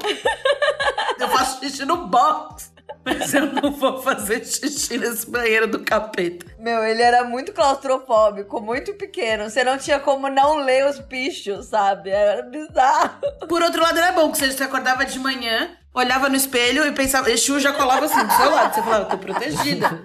[1.19, 2.71] Eu faço xixi no box.
[3.05, 6.45] Mas eu não vou fazer xixi nesse banheiro do capeta.
[6.57, 9.49] Meu, ele era muito claustrofóbico, muito pequeno.
[9.49, 12.09] Você não tinha como não ler os bichos, sabe?
[12.09, 13.19] Era bizarro.
[13.47, 17.29] Por outro lado, era bom, que você acordava de manhã, olhava no espelho e pensava,
[17.29, 18.73] Exu já colava assim do seu lado.
[18.73, 20.01] Você falava, eu tô protegida.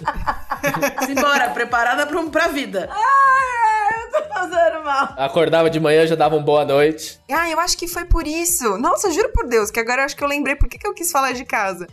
[1.06, 2.90] Simbora, preparada pra, pra vida.
[2.90, 5.14] Ai, eu tô fazendo mal.
[5.16, 7.20] Acordava de manhã, já dava um boa noite.
[7.30, 8.76] Ah, eu acho que foi por isso.
[8.78, 10.94] Nossa, juro por Deus, que agora eu acho que eu lembrei por que, que eu
[10.94, 11.86] quis falar de casa.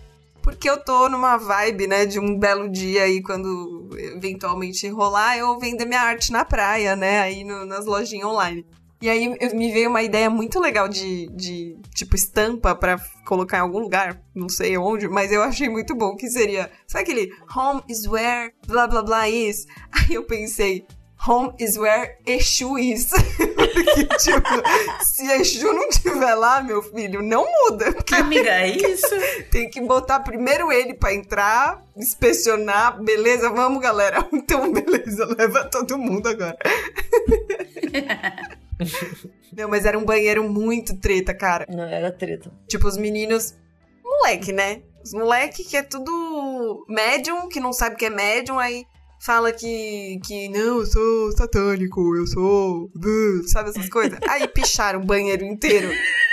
[0.45, 5.58] Porque eu tô numa vibe, né, de um belo dia aí, quando eventualmente rolar, eu
[5.58, 8.63] vender minha arte na praia, né, aí no- nas lojinhas online.
[9.01, 13.58] E aí eu- me veio uma ideia muito legal de, de tipo, estampa pra colocar
[13.58, 17.31] em algum lugar, não sei onde, mas eu achei muito bom, que seria, sabe aquele
[17.55, 19.65] home is where blá blá blá is?
[19.91, 20.86] Aí eu pensei,
[21.27, 23.09] home is where Exu is.
[23.55, 27.91] Porque, tipo, se Exu não tiver lá, meu filho, não muda.
[27.93, 29.15] Porque Amiga, é isso?
[29.51, 33.49] tem que botar primeiro ele pra entrar, inspecionar, beleza?
[33.49, 34.25] Vamos, galera.
[34.45, 36.57] Então, beleza, leva todo mundo agora.
[39.51, 41.65] Não, mas era um banheiro muito treta, cara.
[41.67, 42.51] Não, era treta.
[42.67, 43.55] Tipo, os meninos.
[44.03, 44.83] Moleque, né?
[45.03, 48.85] Os moleque que é tudo médium, que não sabe o que é médium, aí
[49.25, 52.91] fala que, que não, eu sou satânico, eu sou.
[53.47, 54.19] Sabe essas coisas?
[54.29, 55.89] Aí picharam o banheiro inteiro,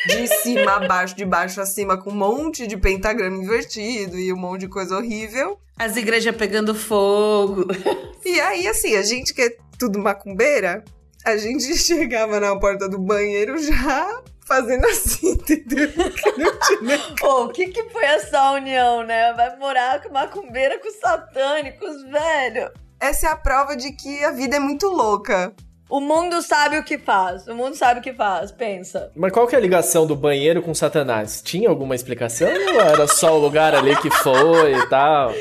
[0.07, 4.31] de cima a baixo, de baixo a cima, com um monte de pentagrama invertido e
[4.31, 5.59] um monte de coisa horrível.
[5.79, 7.67] As igrejas pegando fogo.
[8.25, 10.85] E aí, assim, a gente que é tudo macumbeira,
[11.25, 15.89] a gente chegava na porta do banheiro já fazendo assim, entendeu?
[15.89, 19.33] Que não tinha Pô, o que que foi essa união, né?
[19.33, 22.71] Vai morar com macumbeira com satânicos, velho.
[23.03, 25.53] Essa é a prova de que a vida é muito louca.
[25.91, 27.47] O mundo sabe o que faz.
[27.49, 29.11] O mundo sabe o que faz, pensa.
[29.17, 31.43] Mas qual que é a ligação do banheiro com Satanás?
[31.45, 35.33] Tinha alguma explicação ou era só o lugar ali que foi e tal?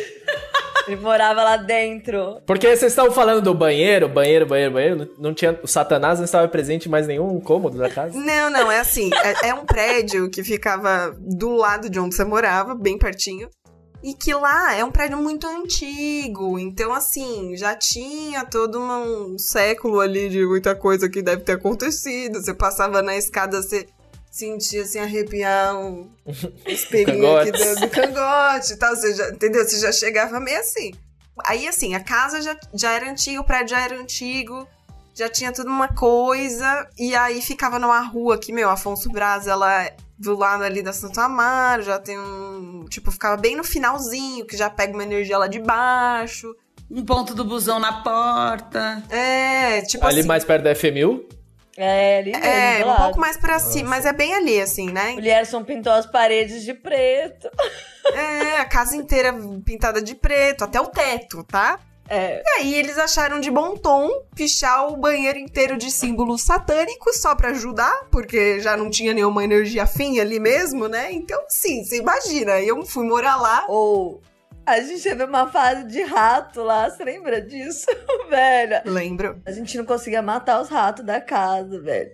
[0.88, 2.42] Ele morava lá dentro.
[2.48, 5.14] Porque vocês estavam falando do banheiro, banheiro, banheiro, banheiro.
[5.20, 8.18] não- tinha, o Satanás não estava presente em mais nenhum cômodo da casa?
[8.20, 9.10] Não, não, é assim.
[9.24, 13.48] É, é um prédio que ficava do lado de onde você morava, bem pertinho.
[14.04, 20.00] E que lá é um prédio muito antigo, então assim, já tinha todo um século
[20.00, 22.42] ali de muita coisa que deve ter acontecido.
[22.42, 23.86] Você passava na escada, você
[24.32, 26.10] sentia assim arrepiar o
[26.66, 29.64] espelhinho aqui do, do cangote e tal, você já, entendeu?
[29.64, 30.94] Você já chegava meio assim.
[31.46, 34.68] Aí assim, a casa já, já era antiga, o prédio já era antigo,
[35.14, 39.92] já tinha tudo uma coisa, e aí ficava numa rua que, meu, Afonso Braz, ela
[40.22, 42.86] do lado ali da Santo Amaro, já tem um.
[42.90, 46.56] Tipo, ficava bem no finalzinho, que já pega uma energia lá de baixo.
[46.90, 49.02] Um ponto do busão na porta.
[49.10, 50.28] É, tipo Ali assim.
[50.28, 51.26] mais perto da FMU?
[51.78, 53.04] É, ali mesmo, É, um lado.
[53.04, 55.16] pouco mais pra cima, mas é bem ali, assim, né?
[55.16, 57.50] O Lierson pintou as paredes de preto.
[58.14, 59.34] É, a casa inteira
[59.66, 61.80] pintada de preto, até o teto, tá?
[62.14, 62.44] É.
[62.46, 67.34] E aí eles acharam de bom tom pichar o banheiro inteiro de símbolos satânicos só
[67.34, 71.10] pra ajudar, porque já não tinha nenhuma energia fim ali mesmo, né?
[71.14, 73.66] Então, sim, você imagina, eu fui morar lá.
[73.70, 74.22] Ou
[74.66, 77.88] a gente teve uma fase de rato lá, você lembra disso,
[78.30, 78.82] velho?
[78.84, 79.42] Lembro.
[79.46, 82.12] A gente não conseguia matar os ratos da casa, velho.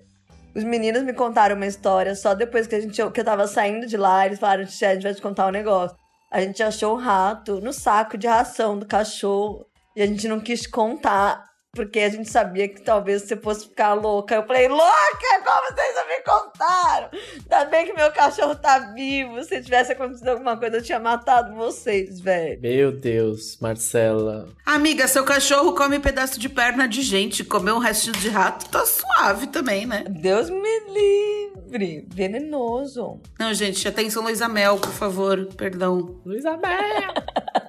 [0.53, 3.87] Os meninos me contaram uma história só depois que, a gente, que eu tava saindo
[3.87, 4.27] de lá.
[4.27, 5.97] Eles falaram: Tia, a gente vai te contar um negócio.
[6.31, 9.65] A gente achou um rato no saco de ração do cachorro.
[9.97, 13.95] E a gente não quis contar, porque a gente sabia que talvez você fosse ficar
[13.95, 14.35] louca.
[14.35, 17.09] Eu falei: Louca, como vocês não me contaram?
[17.33, 19.43] Ainda bem que meu cachorro tá vivo.
[19.43, 22.61] Se tivesse acontecido alguma coisa, eu tinha matado vocês, velho.
[22.61, 24.47] Meu Deus, Marcela.
[24.63, 27.43] Amiga, seu cachorro come pedaço de perna de gente.
[27.43, 30.03] Comer um restinho de rato tá suave também, né?
[30.07, 32.07] Deus me livre.
[32.13, 33.19] Venenoso.
[33.39, 35.47] Não, gente, atenção, Luísa Mel, por favor.
[35.55, 36.21] Perdão.
[36.23, 37.13] Luísa Mel.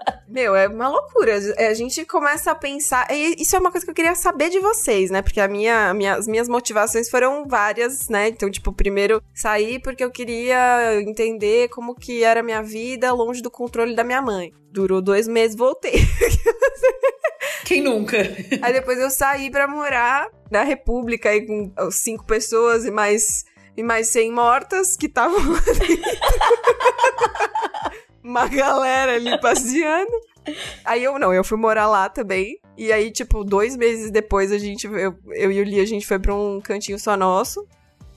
[0.29, 1.35] Meu, é uma loucura.
[1.71, 3.07] A gente começa a pensar.
[3.11, 5.23] E isso é uma coisa que eu queria saber de vocês, né?
[5.23, 8.29] Porque a minha, a minha- as minhas motivações foram várias, né?
[8.29, 13.41] Então, tipo, primeiro saí porque eu queria entender como que era a minha vida longe
[13.41, 14.53] do controle da minha mãe.
[14.71, 15.95] Durou dois meses, voltei.
[17.64, 18.17] Quem nunca?
[18.62, 23.45] Aí depois eu saí pra morar na República aí com cinco pessoas e mais,
[23.77, 26.03] e mais 100 mortas que estavam ali.
[28.29, 30.12] Uma galera ali passeando.
[30.85, 32.61] Aí eu não, eu fui morar lá também.
[32.77, 36.07] E aí, tipo, dois meses depois a gente, eu, eu e o Li, a gente
[36.07, 37.67] foi pra um cantinho só nosso.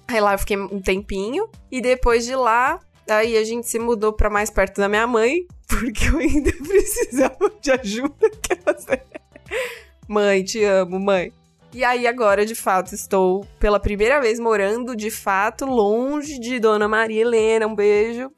[0.09, 1.49] Aí lá eu fiquei um tempinho.
[1.71, 2.77] E depois de lá,
[3.09, 5.45] aí a gente se mudou pra mais perto da minha mãe.
[5.65, 8.29] Porque eu ainda precisava de ajuda.
[8.41, 8.75] Que ela...
[10.09, 11.31] Mãe, te amo, mãe.
[11.73, 16.85] E aí agora, de fato, estou pela primeira vez morando, de fato, longe de Dona
[16.85, 17.65] Maria Helena.
[17.65, 18.29] Um beijo.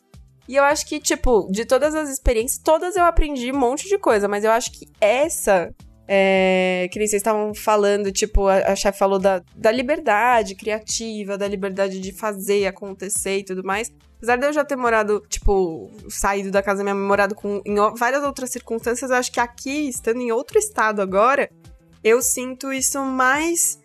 [0.48, 3.98] E eu acho que, tipo, de todas as experiências, todas eu aprendi um monte de
[3.98, 5.74] coisa, mas eu acho que essa.
[6.06, 11.38] É, que nem vocês estavam falando, tipo, a, a chefe falou da, da liberdade criativa,
[11.38, 13.90] da liberdade de fazer acontecer e tudo mais.
[14.18, 17.62] Apesar de eu já ter morado, tipo, saído da casa da minha mãe, morado com,
[17.66, 21.50] em várias outras circunstâncias, eu acho que aqui, estando em outro estado agora,
[22.04, 23.80] eu sinto isso mais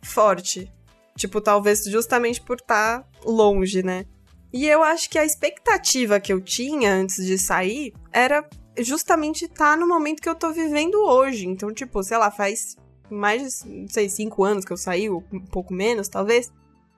[0.00, 0.72] forte.
[1.16, 4.06] Tipo, talvez justamente por estar longe, né?
[4.52, 9.76] E eu acho que a expectativa que eu tinha antes de sair era justamente estar
[9.76, 11.46] no momento que eu tô vivendo hoje.
[11.46, 12.76] Então, tipo, sei lá, faz
[13.10, 16.50] mais de, não sei, cinco anos que eu saí, ou um pouco menos, talvez.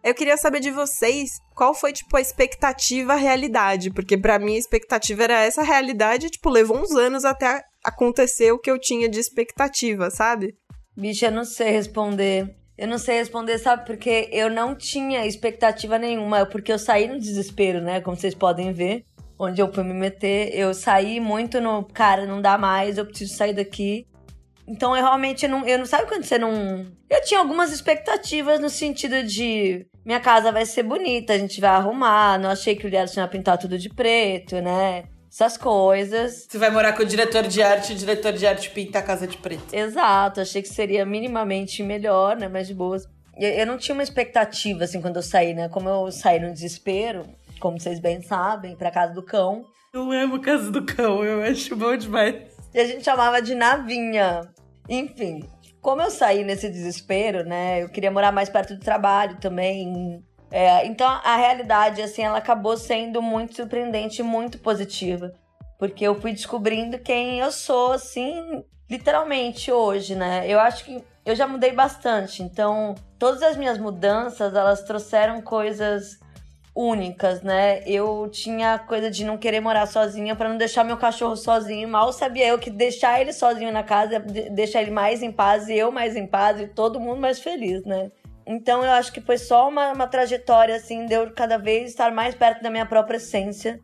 [0.03, 3.91] Eu queria saber de vocês qual foi, tipo, a expectativa, a realidade.
[3.91, 8.59] Porque pra mim a expectativa era essa realidade, tipo, levou uns anos até acontecer o
[8.59, 10.57] que eu tinha de expectativa, sabe?
[10.97, 12.60] Bicho, eu não sei responder.
[12.81, 13.85] Eu não sei responder, sabe?
[13.85, 16.47] Porque eu não tinha expectativa nenhuma.
[16.47, 18.01] Porque eu saí no desespero, né?
[18.01, 19.05] Como vocês podem ver.
[19.39, 20.51] Onde eu fui me meter.
[20.55, 21.85] Eu saí muito no.
[21.85, 24.07] Cara, não dá mais, eu preciso sair daqui.
[24.67, 25.69] Então eu realmente não.
[25.69, 26.87] Eu não sabe quando você não.
[27.11, 29.87] Eu tinha algumas expectativas no sentido de.
[30.03, 32.39] Minha casa vai ser bonita, a gente vai arrumar.
[32.39, 35.05] Não achei que o Lierson ia pintar tudo de preto, né?
[35.31, 36.47] Essas coisas.
[36.49, 39.27] Você vai morar com o diretor de arte, o diretor de arte pinta a casa
[39.29, 39.73] de preto.
[39.73, 42.49] Exato, achei que seria minimamente melhor, né?
[42.49, 43.07] Mais de boas.
[43.37, 45.69] Eu, eu não tinha uma expectativa, assim, quando eu saí, né?
[45.69, 47.25] Como eu saí no desespero,
[47.61, 49.65] como vocês bem sabem, pra casa do cão.
[49.93, 52.37] Eu amo Casa do Cão, eu acho bom demais.
[52.73, 54.43] E a gente chamava de navinha.
[54.89, 55.45] Enfim,
[55.81, 57.83] como eu saí nesse desespero, né?
[57.83, 60.23] Eu queria morar mais perto do trabalho também.
[60.51, 65.33] É, então a realidade, assim, ela acabou sendo muito surpreendente e muito positiva.
[65.79, 70.45] Porque eu fui descobrindo quem eu sou, assim, literalmente hoje, né?
[70.47, 72.43] Eu acho que eu já mudei bastante.
[72.43, 76.19] Então, todas as minhas mudanças, elas trouxeram coisas
[76.75, 77.83] únicas, né?
[77.87, 81.89] Eu tinha coisa de não querer morar sozinha pra não deixar meu cachorro sozinho.
[81.89, 85.69] Mal sabia eu que deixar ele sozinho na casa de- deixar ele mais em paz
[85.69, 88.11] e eu mais em paz e todo mundo mais feliz, né?
[88.51, 92.11] Então eu acho que foi só uma, uma trajetória assim de eu cada vez estar
[92.11, 93.79] mais perto da minha própria essência,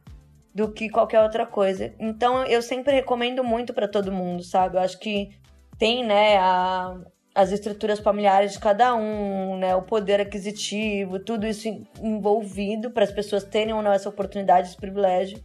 [0.52, 1.94] do que qualquer outra coisa.
[2.00, 4.76] Então eu sempre recomendo muito para todo mundo, sabe?
[4.76, 5.30] Eu acho que
[5.78, 6.98] tem, né, a,
[7.32, 11.68] as estruturas familiares de cada um, né, o poder aquisitivo, tudo isso
[12.02, 15.38] envolvido para as pessoas terem ou não essa oportunidade, esse privilégio.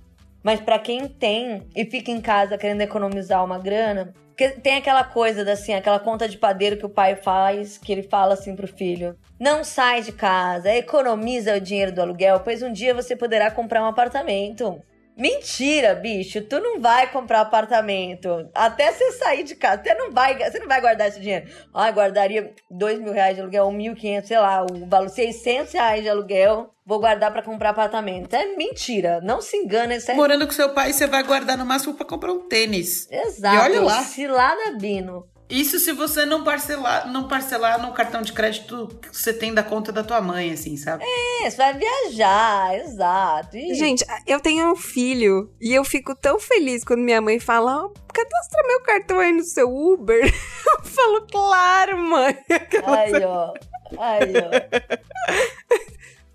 [0.44, 5.04] Mas para quem tem e fica em casa querendo economizar uma grana, porque tem aquela
[5.04, 8.68] coisa assim, aquela conta de padeiro que o pai faz, que ele fala assim pro
[8.68, 13.52] filho: "Não sai de casa, economiza o dinheiro do aluguel, pois um dia você poderá
[13.52, 14.82] comprar um apartamento".
[15.22, 16.42] Mentira, bicho.
[16.42, 18.50] Tu não vai comprar apartamento.
[18.56, 19.84] Até você sair de casa.
[19.84, 21.48] Você não vai, você não vai guardar esse dinheiro.
[21.72, 26.02] Ah, guardaria dois mil reais de aluguel, mil quinhentos, sei lá, o valor 600 reais
[26.02, 26.72] de aluguel.
[26.84, 28.34] Vou guardar para comprar apartamento.
[28.34, 29.22] É mentira.
[29.22, 29.94] Não se engana.
[29.94, 30.16] Isso é...
[30.16, 33.08] Morando com seu pai, você vai guardar no máximo para comprar um tênis.
[33.12, 33.56] Exato.
[33.56, 34.04] E olha lá.
[34.04, 35.30] Cilada Bino.
[35.52, 39.62] Isso se você não parcelar, não parcelar no cartão de crédito que você tem da
[39.62, 41.04] conta da tua mãe, assim, sabe?
[41.06, 43.58] É, você vai viajar, exato.
[43.58, 43.76] E...
[43.76, 47.90] Gente, eu tenho um filho e eu fico tão feliz quando minha mãe fala: oh,
[48.14, 50.24] cadastra meu cartão aí no seu Uber.
[50.72, 52.38] Eu falo, claro, mãe.
[52.86, 53.54] Aí, ó.
[54.00, 54.52] Aí, ó.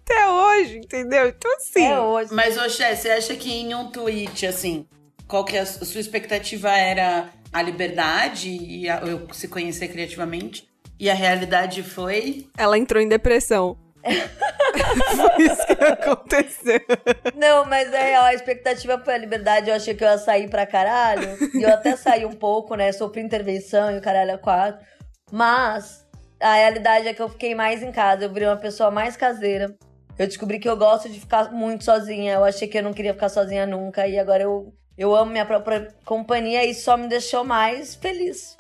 [0.03, 1.29] Até hoje, entendeu?
[1.29, 1.85] Então, assim.
[1.85, 2.35] É hoje.
[2.35, 4.87] Mas, Oxé, você acha que em um tweet, assim,
[5.27, 10.69] qual que a sua expectativa era a liberdade e a, eu se conhecer criativamente?
[10.99, 12.47] E a realidade foi.
[12.57, 13.77] Ela entrou em depressão.
[14.07, 16.81] foi isso que aconteceu.
[17.35, 19.69] Não, mas é real, a expectativa foi a liberdade.
[19.69, 21.37] Eu achei que eu ia sair pra caralho.
[21.55, 22.93] E eu até saí um pouco, né?
[22.93, 24.85] Sofri intervenção e o caralho é quatro.
[25.31, 26.07] Mas
[26.41, 28.25] a realidade é que eu fiquei mais em casa.
[28.25, 29.75] Eu virei uma pessoa mais caseira.
[30.19, 32.35] Eu descobri que eu gosto de ficar muito sozinha.
[32.35, 34.07] Eu achei que eu não queria ficar sozinha nunca.
[34.07, 38.57] E agora eu, eu amo minha própria companhia e só me deixou mais feliz.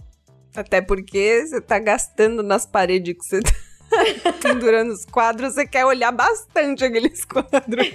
[0.55, 5.85] Até porque você tá gastando nas paredes que você tá pendurando os quadros, você quer
[5.85, 7.87] olhar bastante aqueles quadros.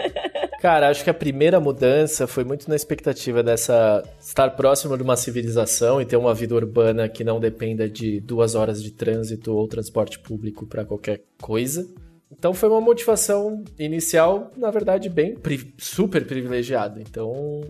[0.60, 5.16] Cara, acho que a primeira mudança foi muito na expectativa dessa estar próximo de uma
[5.16, 9.68] civilização e ter uma vida urbana que não dependa de duas horas de trânsito ou
[9.68, 11.86] transporte público para qualquer coisa.
[12.30, 17.00] Então foi uma motivação inicial, na verdade, bem pri super privilegiada.
[17.00, 17.62] Então.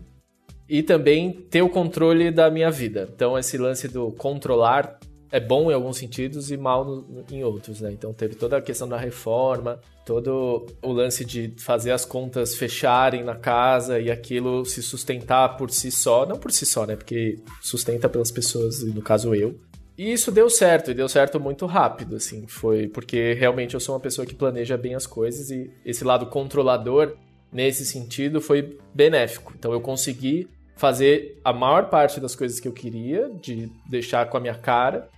[0.69, 3.09] E também ter o controle da minha vida.
[3.15, 4.99] Então, esse lance do controlar
[5.31, 7.91] é bom em alguns sentidos e mal em outros, né?
[7.93, 13.23] Então, teve toda a questão da reforma, todo o lance de fazer as contas fecharem
[13.23, 16.25] na casa e aquilo se sustentar por si só.
[16.27, 16.97] Não por si só, né?
[16.97, 19.59] Porque sustenta pelas pessoas, no caso eu.
[19.99, 22.47] E isso deu certo, e deu certo muito rápido, assim.
[22.47, 26.27] Foi porque realmente eu sou uma pessoa que planeja bem as coisas e esse lado
[26.27, 27.17] controlador,
[27.51, 29.55] nesse sentido, foi benéfico.
[29.59, 34.37] Então eu consegui fazer a maior parte das coisas que eu queria, de deixar com
[34.37, 35.09] a minha cara.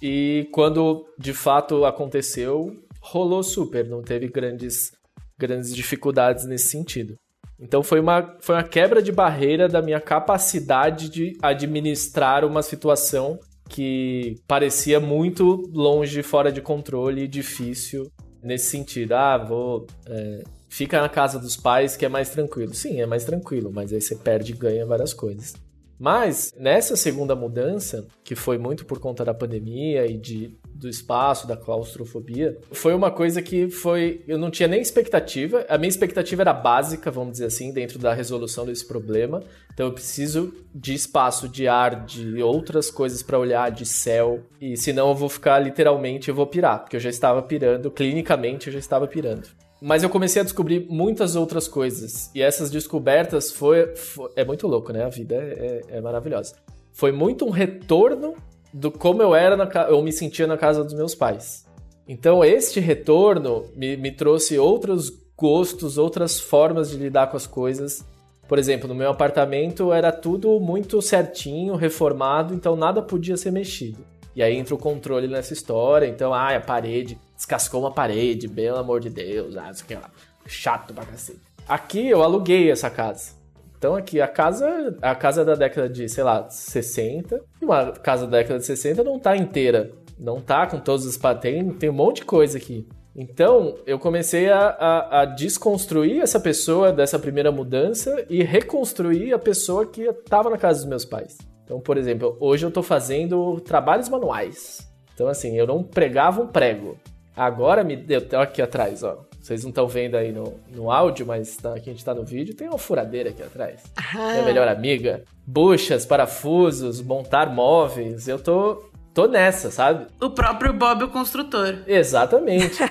[0.00, 4.92] E quando de fato aconteceu, rolou super, não teve grandes,
[5.38, 7.16] grandes dificuldades nesse sentido.
[7.58, 13.38] Então foi uma, foi uma quebra de barreira da minha capacidade de administrar uma situação
[13.68, 18.10] que parecia muito longe, fora de controle difícil
[18.42, 19.12] nesse sentido.
[19.12, 19.86] Ah, vou.
[20.06, 22.72] É, fica na casa dos pais que é mais tranquilo.
[22.72, 25.52] Sim, é mais tranquilo, mas aí você perde e ganha várias coisas.
[25.98, 31.46] Mas nessa segunda mudança, que foi muito por conta da pandemia e de, do espaço,
[31.46, 34.24] da claustrofobia, foi uma coisa que foi.
[34.26, 35.66] Eu não tinha nem expectativa.
[35.68, 39.42] A minha expectativa era básica, vamos dizer assim, dentro da resolução desse problema.
[39.74, 44.40] Então eu preciso de espaço, de ar, de outras coisas para olhar, de céu.
[44.58, 48.68] E senão eu vou ficar literalmente, eu vou pirar, porque eu já estava pirando, clinicamente
[48.68, 49.48] eu já estava pirando.
[49.80, 52.30] Mas eu comecei a descobrir muitas outras coisas.
[52.34, 53.94] E essas descobertas foi.
[53.96, 55.04] foi é muito louco, né?
[55.04, 56.54] A vida é, é, é, maravilhosa.
[56.92, 58.34] Foi muito um retorno
[58.72, 61.64] do como eu era, na, eu me sentia na casa dos meus pais.
[62.06, 68.04] Então, este retorno me, me trouxe outros gostos, outras formas de lidar com as coisas.
[68.46, 74.04] Por exemplo, no meu apartamento era tudo muito certinho, reformado, então nada podia ser mexido.
[74.34, 76.06] E aí entra o controle nessa história.
[76.06, 80.08] Então, ah, a parede descascou uma parede, pelo amor de Deus, ah, isso aqui, ó,
[80.46, 81.40] chato pra cacete.
[81.66, 83.40] Aqui eu aluguei essa casa.
[83.78, 88.26] Então aqui a casa, a casa da década de, sei lá, 60, e uma casa
[88.26, 91.94] da década de 60 não tá inteira, não tá com todos os tem, tem um
[91.94, 92.86] monte de coisa aqui.
[93.16, 99.38] Então eu comecei a, a, a desconstruir essa pessoa dessa primeira mudança e reconstruir a
[99.38, 101.38] pessoa que estava na casa dos meus pais.
[101.70, 104.90] Então, por exemplo, hoje eu estou fazendo trabalhos manuais.
[105.14, 106.98] Então, assim, eu não pregava um prego.
[107.36, 108.20] Agora me deu.
[108.40, 109.24] Aqui atrás, ó.
[109.40, 112.24] Vocês não estão vendo aí no, no áudio, mas tá, aqui a gente tá no
[112.24, 112.56] vídeo.
[112.56, 113.84] Tem uma furadeira aqui atrás.
[113.96, 114.32] Ah.
[114.32, 115.22] Minha melhor amiga.
[115.46, 118.26] Buchas, parafusos, montar móveis.
[118.26, 120.08] Eu tô tô nessa, sabe?
[120.20, 121.84] O próprio Bob, o construtor.
[121.86, 122.82] Exatamente.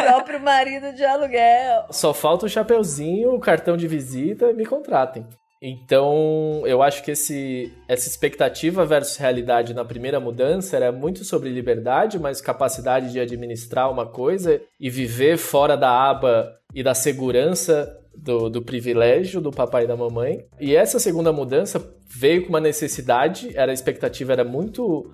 [0.00, 1.86] O próprio marido de aluguel.
[1.90, 5.24] Só falta o chapeuzinho, o cartão de visita, me contratem.
[5.62, 11.50] Então, eu acho que esse, essa expectativa versus realidade na primeira mudança era muito sobre
[11.50, 17.94] liberdade, mas capacidade de administrar uma coisa e viver fora da aba e da segurança
[18.16, 20.46] do, do privilégio do papai e da mamãe.
[20.58, 25.12] E essa segunda mudança veio com uma necessidade, era a expectativa era muito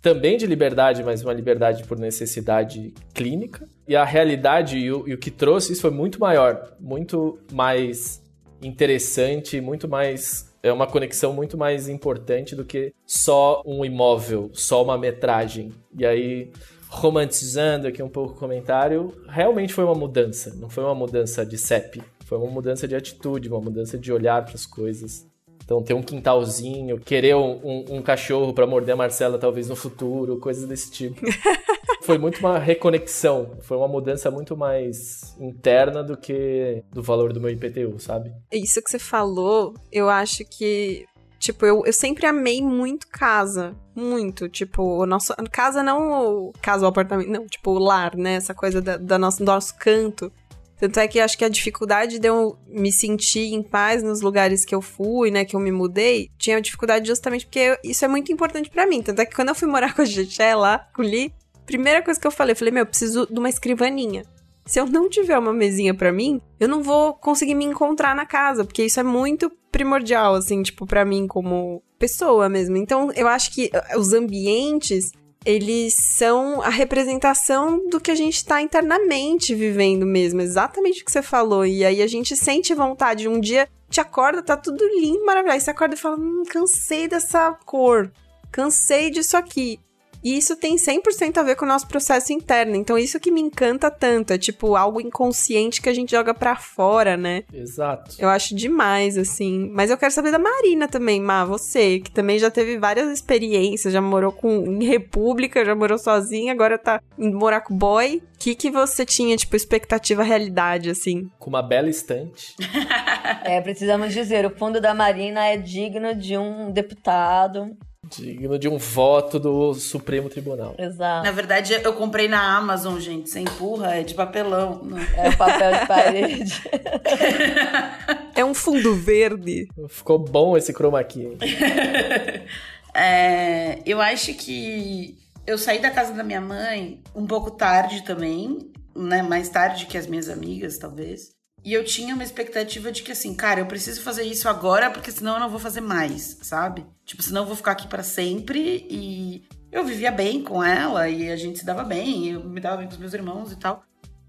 [0.00, 3.68] também de liberdade, mas uma liberdade por necessidade clínica.
[3.86, 8.22] E a realidade e o, e o que trouxe isso foi muito maior, muito mais
[8.62, 10.52] interessante, muito mais.
[10.62, 15.72] É uma conexão muito mais importante do que só um imóvel, só uma metragem.
[15.96, 16.50] E aí,
[16.88, 20.54] romantizando aqui um pouco o comentário, realmente foi uma mudança.
[20.56, 24.44] Não foi uma mudança de CEP, foi uma mudança de atitude, uma mudança de olhar
[24.44, 25.27] para as coisas.
[25.68, 29.76] Então, ter um quintalzinho, querer um, um, um cachorro para morder a Marcela talvez no
[29.76, 31.20] futuro, coisas desse tipo.
[32.04, 37.40] foi muito uma reconexão, foi uma mudança muito mais interna do que do valor do
[37.40, 38.32] meu IPTU, sabe?
[38.50, 41.04] Isso que você falou, eu acho que
[41.38, 43.76] Tipo, eu, eu sempre amei muito casa.
[43.94, 44.48] Muito.
[44.48, 45.32] Tipo, o nosso.
[45.52, 46.52] Casa não.
[46.60, 47.30] Casa ou apartamento.
[47.30, 48.34] Não, tipo, o lar, né?
[48.34, 50.32] Essa coisa da, da nosso, do nosso canto.
[50.78, 54.64] Tanto é que acho que a dificuldade de eu me sentir em paz nos lugares
[54.64, 58.32] que eu fui, né, que eu me mudei, tinha dificuldade justamente porque isso é muito
[58.32, 59.02] importante para mim.
[59.02, 61.34] Tanto é que quando eu fui morar com a Jeché lá, com o Li,
[61.66, 64.24] primeira coisa que eu falei, eu falei, meu, eu preciso de uma escrivaninha.
[64.64, 68.26] Se eu não tiver uma mesinha para mim, eu não vou conseguir me encontrar na
[68.26, 72.76] casa, porque isso é muito primordial, assim, tipo, para mim como pessoa mesmo.
[72.76, 75.10] Então, eu acho que os ambientes,
[75.44, 81.12] eles são a representação do que a gente tá internamente vivendo mesmo, exatamente o que
[81.12, 81.64] você falou.
[81.64, 85.54] E aí a gente sente vontade, um dia te acorda, tá tudo lindo, maravilhoso.
[85.54, 88.10] Aí você acorda e fala: hum, cansei dessa cor,
[88.50, 89.80] cansei disso aqui.
[90.22, 92.74] E isso tem 100% a ver com o nosso processo interno.
[92.76, 94.32] Então, isso que me encanta tanto.
[94.32, 97.44] É tipo algo inconsciente que a gente joga pra fora, né?
[97.52, 98.16] Exato.
[98.18, 99.70] Eu acho demais, assim.
[99.72, 101.44] Mas eu quero saber da Marina também, Má.
[101.44, 106.52] Você, que também já teve várias experiências, já morou com, em República, já morou sozinha,
[106.52, 108.22] agora tá indo morar com boy.
[108.34, 111.28] O que, que você tinha, tipo, expectativa realidade, assim?
[111.38, 112.54] Com uma bela estante.
[113.44, 117.76] É, precisamos dizer, o fundo da Marina é digno de um deputado.
[118.10, 120.74] Digno de um voto do Supremo Tribunal.
[120.78, 121.24] Exato.
[121.24, 123.28] Na verdade, eu comprei na Amazon, gente.
[123.30, 124.80] Você empurra, é de papelão.
[124.82, 124.98] Não.
[124.98, 126.62] É o papel de parede.
[128.34, 129.66] É um fundo verde.
[129.88, 131.22] Ficou bom esse chroma key.
[131.26, 131.38] hein?
[132.94, 138.58] É, eu acho que eu saí da casa da minha mãe um pouco tarde também,
[138.96, 139.22] né?
[139.22, 141.30] Mais tarde que as minhas amigas, talvez.
[141.64, 145.10] E eu tinha uma expectativa de que, assim, cara, eu preciso fazer isso agora, porque
[145.10, 146.86] senão eu não vou fazer mais, sabe?
[147.04, 148.86] Tipo, senão eu vou ficar aqui para sempre.
[148.88, 152.78] E eu vivia bem com ela, e a gente se dava bem, eu me dava
[152.78, 153.82] bem com os meus irmãos e tal.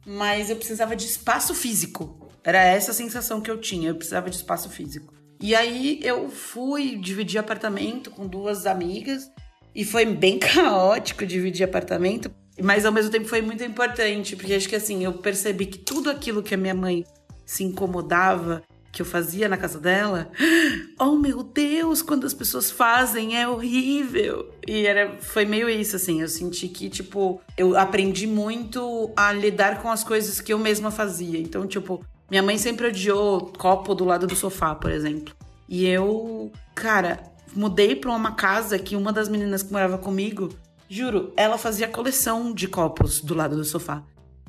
[0.06, 2.30] Mas eu precisava de espaço físico.
[2.44, 5.14] Era essa a sensação que eu tinha, eu precisava de espaço físico.
[5.42, 9.32] E aí eu fui dividir apartamento com duas amigas,
[9.74, 14.68] e foi bem caótico dividir apartamento, mas ao mesmo tempo foi muito importante, porque acho
[14.68, 17.06] que assim, eu percebi que tudo aquilo que a minha mãe
[17.50, 20.30] se incomodava que eu fazia na casa dela,
[21.00, 24.54] oh meu Deus, quando as pessoas fazem é horrível.
[24.68, 29.82] E era foi meio isso assim, eu senti que tipo, eu aprendi muito a lidar
[29.82, 31.40] com as coisas que eu mesma fazia.
[31.40, 35.34] Então, tipo, minha mãe sempre odiou copo do lado do sofá, por exemplo.
[35.68, 37.20] E eu, cara,
[37.56, 40.50] mudei pra uma casa que uma das meninas que morava comigo,
[40.88, 44.04] juro, ela fazia coleção de copos do lado do sofá.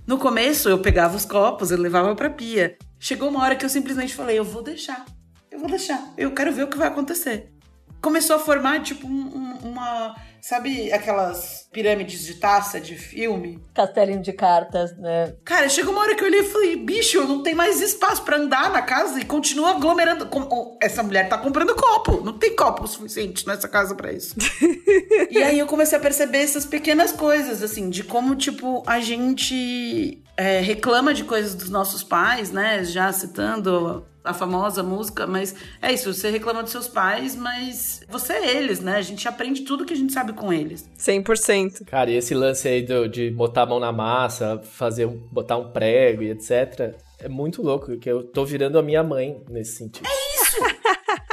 [0.07, 2.77] No começo, eu pegava os copos, eu levava pra pia.
[3.01, 5.05] Chegou uma hora que eu simplesmente falei, eu vou deixar.
[5.51, 6.13] Eu vou deixar.
[6.19, 7.51] Eu quero ver o que vai acontecer.
[8.01, 10.15] Começou a formar, tipo, um- um- uma...
[10.43, 13.63] Sabe aquelas pirâmides de taça de filme?
[13.75, 15.35] Castelinho de cartas, né?
[15.45, 18.37] Cara, chegou uma hora que eu olhei e falei, bicho, não tem mais espaço pra
[18.37, 20.27] andar na casa e continua aglomerando.
[20.27, 22.23] Com- oh, Essa mulher tá comprando copo.
[22.25, 24.35] Não tem copo suficiente nessa casa pra isso.
[25.31, 30.23] e aí eu comecei a perceber essas pequenas coisas, assim, de como, tipo, a gente
[30.37, 32.83] é, reclama de coisas dos nossos pais, né?
[32.85, 38.33] Já citando a famosa música, mas é isso, você reclama dos seus pais, mas você
[38.35, 38.97] é eles, né?
[38.97, 40.89] A gente aprende tudo que a gente sabe com eles.
[40.99, 41.85] 100%.
[41.87, 45.57] Cara, e esse lance aí do- de botar a mão na massa, fazer um- botar
[45.57, 46.95] um prego e etc.
[47.19, 50.07] É muito louco, que eu tô virando a minha mãe nesse sentido.
[50.07, 50.57] É isso!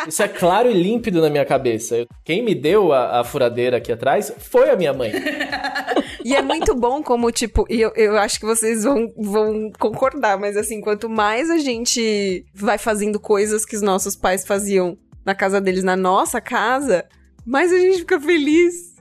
[0.08, 2.06] Isso é claro e límpido na minha cabeça.
[2.24, 5.12] Quem me deu a, a furadeira aqui atrás foi a minha mãe.
[6.28, 10.38] E é muito bom como, tipo, e eu, eu acho que vocês vão, vão concordar,
[10.38, 15.34] mas assim, quanto mais a gente vai fazendo coisas que os nossos pais faziam na
[15.34, 17.06] casa deles, na nossa casa,
[17.46, 18.94] mais a gente fica feliz.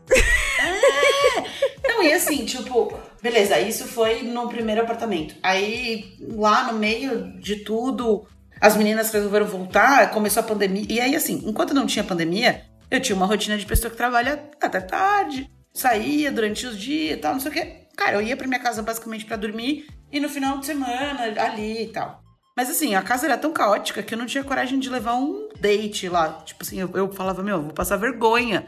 [1.82, 5.34] Não, e assim, tipo, beleza, isso foi no primeiro apartamento.
[5.42, 8.24] Aí, lá no meio de tudo,
[8.60, 10.86] as meninas resolveram voltar, começou a pandemia.
[10.88, 14.48] E aí, assim, enquanto não tinha pandemia, eu tinha uma rotina de pessoa que trabalha
[14.60, 17.86] até tarde, saía durante os dias e tal, não sei o quê.
[17.96, 21.84] Cara, eu ia pra minha casa basicamente para dormir e no final de semana ali
[21.84, 22.22] e tal.
[22.56, 25.48] Mas assim, a casa era tão caótica que eu não tinha coragem de levar um
[25.60, 26.42] date lá.
[26.44, 28.66] Tipo assim, eu, eu falava, meu, vou passar vergonha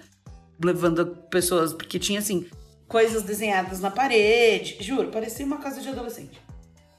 [0.62, 2.46] levando pessoas, porque tinha assim,
[2.86, 4.76] coisas desenhadas na parede.
[4.80, 6.38] Juro, parecia uma casa de adolescente.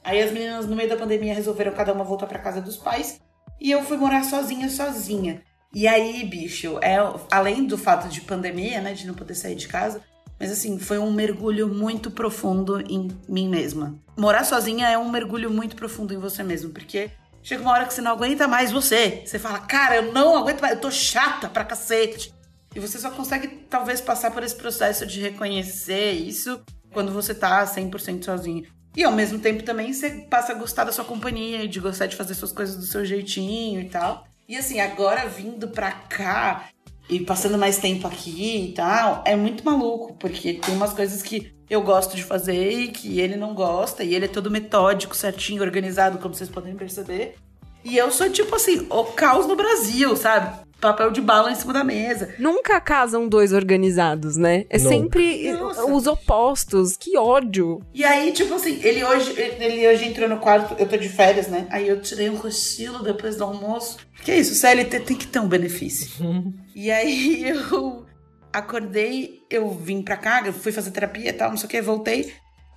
[0.02, 3.20] Aí as meninas, no meio da pandemia, resolveram cada uma voltar pra casa dos pais.
[3.60, 5.42] E eu fui morar sozinha, sozinha.
[5.72, 6.96] E aí, bicho, é,
[7.30, 10.02] além do fato de pandemia, né, de não poder sair de casa,
[10.38, 13.94] mas assim, foi um mergulho muito profundo em mim mesma.
[14.16, 17.10] Morar sozinha é um mergulho muito profundo em você mesmo, porque
[17.42, 19.22] chega uma hora que você não aguenta mais você.
[19.24, 22.34] Você fala, cara, eu não aguento mais, eu tô chata pra cacete.
[22.74, 26.60] E você só consegue, talvez, passar por esse processo de reconhecer isso
[26.92, 28.64] quando você tá 100% sozinho.
[28.96, 32.16] E ao mesmo tempo também você passa a gostar da sua companhia, de gostar de
[32.16, 34.26] fazer suas coisas do seu jeitinho e tal.
[34.50, 36.70] E assim, agora vindo pra cá
[37.08, 41.54] e passando mais tempo aqui e tal, é muito maluco, porque tem umas coisas que
[41.70, 45.62] eu gosto de fazer e que ele não gosta, e ele é todo metódico, certinho,
[45.62, 47.36] organizado, como vocês podem perceber.
[47.84, 50.66] E eu sou tipo assim, o caos no Brasil, sabe?
[50.80, 52.34] Papel de bala em cima da mesa.
[52.38, 54.64] Nunca casam dois organizados, né?
[54.70, 54.88] É Nunca.
[54.88, 55.84] sempre Nossa.
[55.84, 56.96] os opostos.
[56.96, 57.80] Que ódio.
[57.92, 61.48] E aí, tipo assim, ele hoje, ele hoje entrou no quarto, eu tô de férias,
[61.48, 61.66] né?
[61.70, 63.98] Aí eu tirei um cochilo depois do almoço.
[64.24, 66.10] Que é isso, CLT tem que ter um benefício.
[66.74, 68.06] e aí eu
[68.52, 71.80] acordei, eu vim pra cá, eu fui fazer terapia e tal, não sei o que,
[71.80, 72.32] voltei.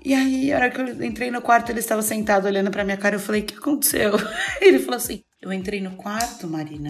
[0.05, 2.97] E aí, a hora que eu entrei no quarto, ele estava sentado olhando pra minha
[2.97, 4.11] cara, eu falei, o que aconteceu?
[4.59, 6.89] Ele falou assim, eu entrei no quarto, Marina,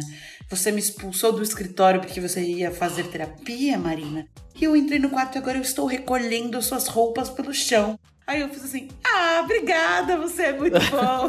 [0.49, 4.27] você me expulsou do escritório porque você ia fazer terapia, Marina.
[4.59, 7.99] E eu entrei no quarto e agora eu estou recolhendo suas roupas pelo chão.
[8.25, 11.27] Aí eu fiz assim, ah, obrigada, você é muito bom.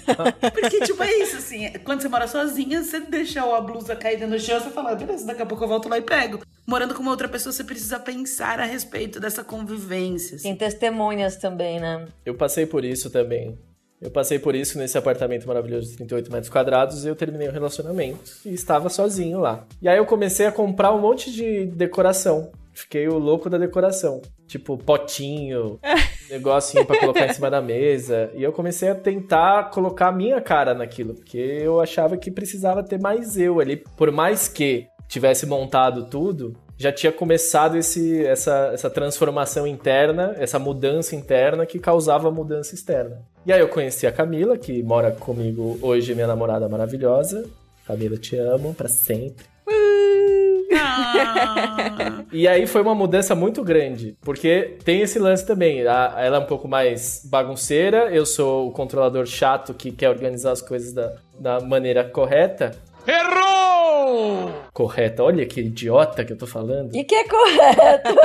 [0.54, 4.38] Porque, tipo, é isso, assim, quando você mora sozinha, você deixa a blusa caída no
[4.38, 6.40] chão, você fala, "Ah, beleza, daqui a pouco eu volto lá e pego.
[6.66, 10.36] Morando com uma outra pessoa, você precisa pensar a respeito dessa convivência.
[10.36, 10.44] assim.
[10.48, 12.06] Tem testemunhas também, né?
[12.24, 13.58] Eu passei por isso também.
[14.00, 17.52] Eu passei por isso nesse apartamento maravilhoso de 38 metros quadrados e eu terminei o
[17.52, 19.66] relacionamento e estava sozinho lá.
[19.82, 22.50] E aí eu comecei a comprar um monte de decoração.
[22.72, 24.22] Fiquei o louco da decoração.
[24.46, 25.78] Tipo, potinho,
[26.30, 28.30] negocinho pra colocar em cima da mesa.
[28.34, 32.82] E eu comecei a tentar colocar a minha cara naquilo, porque eu achava que precisava
[32.82, 33.76] ter mais eu ali.
[33.76, 40.58] Por mais que tivesse montado tudo, já tinha começado esse, essa, essa transformação interna, essa
[40.58, 43.18] mudança interna que causava a mudança externa.
[43.44, 47.44] E aí eu conheci a Camila, que mora comigo hoje, minha namorada maravilhosa.
[47.86, 49.44] Camila, te amo pra sempre.
[50.72, 52.24] Ah.
[52.32, 55.86] E aí foi uma mudança muito grande, porque tem esse lance também.
[55.86, 60.52] A- ela é um pouco mais bagunceira, eu sou o controlador chato que quer organizar
[60.52, 62.72] as coisas da, da maneira correta.
[63.06, 64.52] Errou!
[64.72, 66.94] Correta, olha que idiota que eu tô falando.
[66.94, 68.10] E que é correto.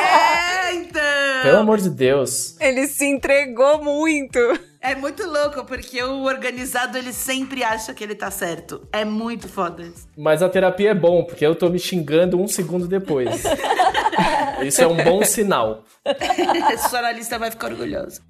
[0.00, 1.42] é, então.
[1.42, 2.56] Pelo amor de Deus.
[2.60, 4.38] Ele se entregou muito.
[4.80, 8.86] É muito louco, porque o organizado, ele sempre acha que ele tá certo.
[8.92, 10.08] É muito foda isso.
[10.16, 13.44] Mas a terapia é bom, porque eu tô me xingando um segundo depois.
[14.62, 15.84] Isso é um bom sinal.
[16.88, 18.20] Sua analista vai ficar orgulhosa.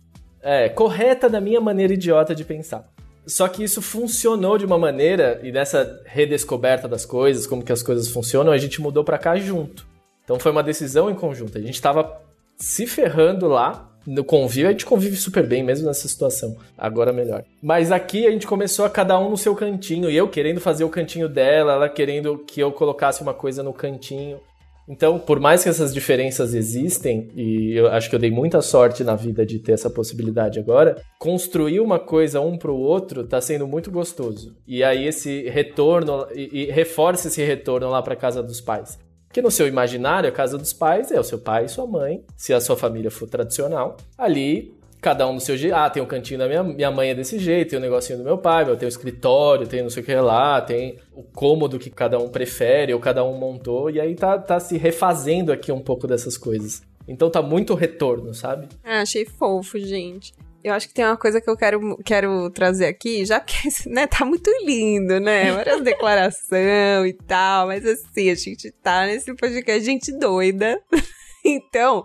[0.42, 2.84] É, correta da minha maneira idiota de pensar.
[3.26, 7.82] Só que isso funcionou de uma maneira, e nessa redescoberta das coisas, como que as
[7.82, 9.86] coisas funcionam, a gente mudou pra cá junto.
[10.24, 11.58] Então foi uma decisão em conjunto.
[11.58, 12.20] A gente tava
[12.56, 16.56] se ferrando lá no convívio, a gente convive super bem mesmo nessa situação.
[16.76, 17.44] Agora melhor.
[17.62, 20.84] Mas aqui a gente começou a cada um no seu cantinho, e eu querendo fazer
[20.84, 24.40] o cantinho dela, ela querendo que eu colocasse uma coisa no cantinho.
[24.88, 29.04] Então, por mais que essas diferenças existem, e eu acho que eu dei muita sorte
[29.04, 33.66] na vida de ter essa possibilidade agora, construir uma coisa um pro outro tá sendo
[33.66, 34.56] muito gostoso.
[34.66, 38.98] E aí esse retorno, e, e reforça esse retorno lá pra casa dos pais.
[39.28, 42.22] Porque no seu imaginário, a casa dos pais é o seu pai e sua mãe,
[42.36, 43.96] se a sua família for tradicional.
[44.18, 45.74] Ali, cada um no seu jeito.
[45.74, 48.24] Ah, tem um cantinho da minha, minha mãe é desse jeito, tem o negocinho do
[48.24, 51.78] meu pai, eu tenho o escritório, tem não sei o que lá, tem o cômodo
[51.78, 55.72] que cada um prefere, ou cada um montou, e aí tá, tá se refazendo aqui
[55.72, 56.82] um pouco dessas coisas.
[57.06, 58.68] Então tá muito retorno, sabe?
[58.84, 60.32] Ah, achei fofo, gente.
[60.62, 64.06] Eu acho que tem uma coisa que eu quero, quero trazer aqui, já que né,
[64.06, 65.50] tá muito lindo, né?
[65.50, 70.80] Várias declarações e tal, mas assim, a gente tá nesse podcast gente doida.
[71.44, 72.04] Então,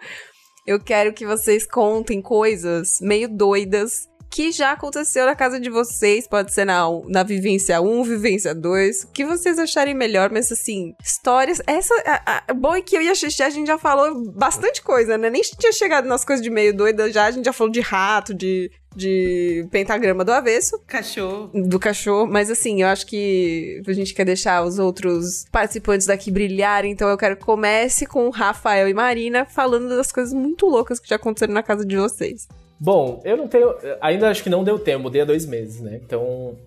[0.68, 6.28] eu quero que vocês contem coisas meio doidas que já aconteceu na casa de vocês.
[6.28, 9.04] Pode ser na, na vivência 1, vivência 2.
[9.04, 11.62] O que vocês acharem melhor, mas assim, histórias.
[11.66, 11.94] Essa.
[12.06, 15.18] A, a, bom é que eu e a Xixi a gente já falou bastante coisa,
[15.18, 15.30] né?
[15.30, 17.26] Nem tinha chegado nas coisas de meio doida já.
[17.26, 20.82] A gente já falou de rato, de de pentagrama do avesso.
[20.86, 21.50] Cachorro.
[21.54, 22.28] Do cachorro.
[22.28, 26.92] Mas assim, eu acho que a gente quer deixar os outros participantes daqui brilharem.
[26.92, 31.08] Então eu quero que comece com Rafael e Marina falando das coisas muito loucas que
[31.08, 32.48] já aconteceram na casa de vocês.
[32.80, 33.74] Bom, eu não tenho.
[34.02, 36.00] Ainda acho que não deu tempo, mudei há dois meses, né?
[36.04, 36.58] Então.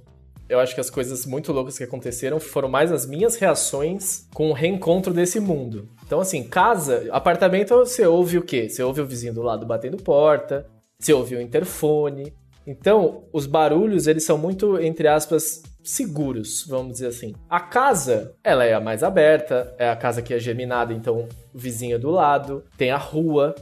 [0.48, 4.50] Eu acho que as coisas muito loucas que aconteceram foram mais as minhas reações com
[4.50, 5.88] o reencontro desse mundo.
[6.04, 8.68] Então, assim, casa, apartamento, você ouve o quê?
[8.68, 10.66] Você ouve o vizinho do lado batendo porta,
[11.00, 12.32] você ouve o interfone.
[12.66, 17.34] Então, os barulhos, eles são muito, entre aspas, seguros, vamos dizer assim.
[17.48, 21.98] A casa, ela é a mais aberta, é a casa que é geminada, então vizinha
[21.98, 23.54] do lado, tem a rua,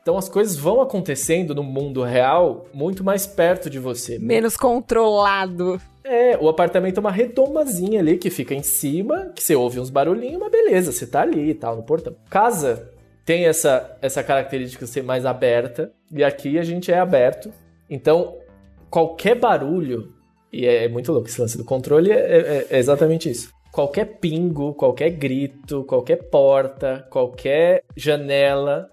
[0.00, 4.18] então as coisas vão acontecendo no mundo real muito mais perto de você.
[4.18, 5.80] Menos controlado.
[6.02, 9.90] É, o apartamento é uma redomazinha ali que fica em cima, que você ouve uns
[9.90, 12.14] barulhinhos, mas beleza, você tá ali e tal, no portão.
[12.30, 12.88] Casa
[13.26, 17.52] tem essa, essa característica de ser mais aberta, e aqui a gente é aberto.
[17.90, 18.38] Então,
[18.88, 20.14] qualquer barulho,
[20.52, 23.50] e é, é muito louco esse lance do controle, é, é, é exatamente isso.
[23.72, 28.88] Qualquer pingo, qualquer grito, qualquer porta, qualquer janela,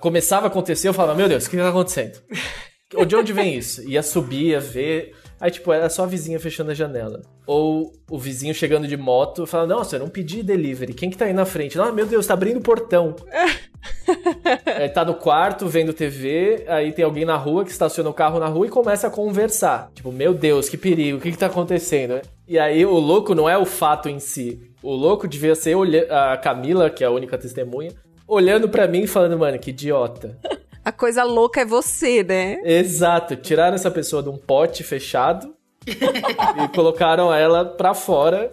[0.00, 2.20] começava a acontecer, eu falava, meu Deus, o que tá acontecendo?
[3.06, 3.82] De onde vem isso?
[3.88, 5.14] Ia subir, ia ver.
[5.42, 7.20] Aí, tipo, era só a vizinha fechando a janela.
[7.44, 10.94] Ou o vizinho chegando de moto, falando, nossa, eu não pedi delivery.
[10.94, 11.80] Quem que tá aí na frente?
[11.80, 13.16] Ah, meu Deus, tá abrindo o portão.
[14.64, 18.38] é, tá no quarto, vendo TV, aí tem alguém na rua que estaciona o carro
[18.38, 19.90] na rua e começa a conversar.
[19.92, 22.20] Tipo, meu Deus, que perigo, o que que tá acontecendo?
[22.46, 24.70] E aí, o louco não é o fato em si.
[24.80, 25.76] O louco devia ser
[26.08, 27.90] a Camila, que é a única testemunha,
[28.28, 30.38] olhando para mim e falando, mano, que idiota.
[30.84, 32.60] A coisa louca é você, né?
[32.64, 33.36] Exato.
[33.36, 35.54] Tiraram essa pessoa de um pote fechado
[35.86, 38.50] e colocaram ela pra fora.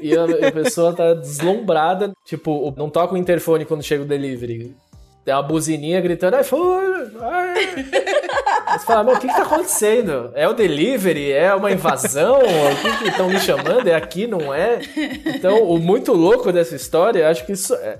[0.00, 2.12] E a, a, pessoa tá deslumbrada.
[2.24, 4.74] Tipo, não toca o interfone quando chega o delivery.
[5.24, 6.36] Tem uma buzininha gritando!
[6.36, 7.84] Ai.
[8.78, 10.30] Você fala, meu, o que que tá acontecendo?
[10.34, 11.32] É o delivery?
[11.32, 12.40] É uma invasão?
[12.40, 13.86] O que que estão me chamando?
[13.88, 14.80] É aqui, não é?
[15.24, 17.74] Então, o muito louco dessa história, acho que isso...
[17.74, 17.98] É,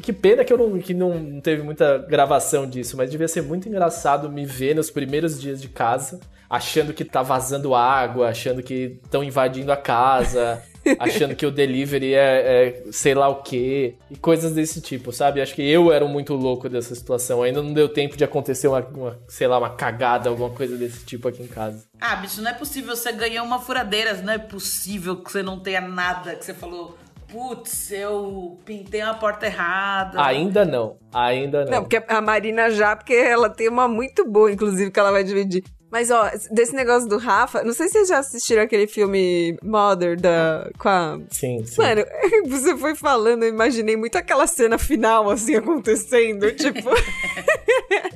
[0.00, 3.68] que pena que eu não, que não teve muita gravação disso, mas devia ser muito
[3.68, 8.98] engraçado me ver nos primeiros dias de casa, achando que tá vazando água, achando que
[9.04, 10.62] estão invadindo a casa,
[10.98, 15.40] achando que o delivery é, é, sei lá o quê, e coisas desse tipo, sabe?
[15.40, 17.42] Acho que eu era muito louco dessa situação.
[17.42, 21.04] Ainda não deu tempo de acontecer uma, uma sei lá, uma cagada, alguma coisa desse
[21.04, 21.84] tipo aqui em casa.
[22.00, 22.96] Ah, bicho, não é possível.
[22.96, 26.98] Você ganhou uma furadeira, não é possível que você não tenha nada que você falou
[27.32, 30.22] putz, eu pintei uma porta errada.
[30.22, 31.72] Ainda não, ainda não.
[31.72, 35.24] Não, porque a Marina já, porque ela tem uma muito boa, inclusive, que ela vai
[35.24, 35.64] dividir.
[35.90, 40.18] Mas, ó, desse negócio do Rafa, não sei se vocês já assistiram aquele filme Mother
[40.18, 41.18] da, com a...
[41.28, 41.82] Sim, sim.
[41.82, 42.02] Mano,
[42.48, 46.88] você foi falando, eu imaginei muito aquela cena final, assim, acontecendo, tipo...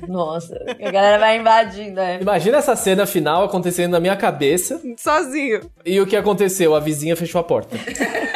[0.07, 2.17] Nossa, a galera vai invadindo, né?
[2.19, 4.81] Imagina essa cena final acontecendo na minha cabeça.
[4.97, 5.61] Sozinho.
[5.85, 6.73] E o que aconteceu?
[6.73, 7.77] A vizinha fechou a porta.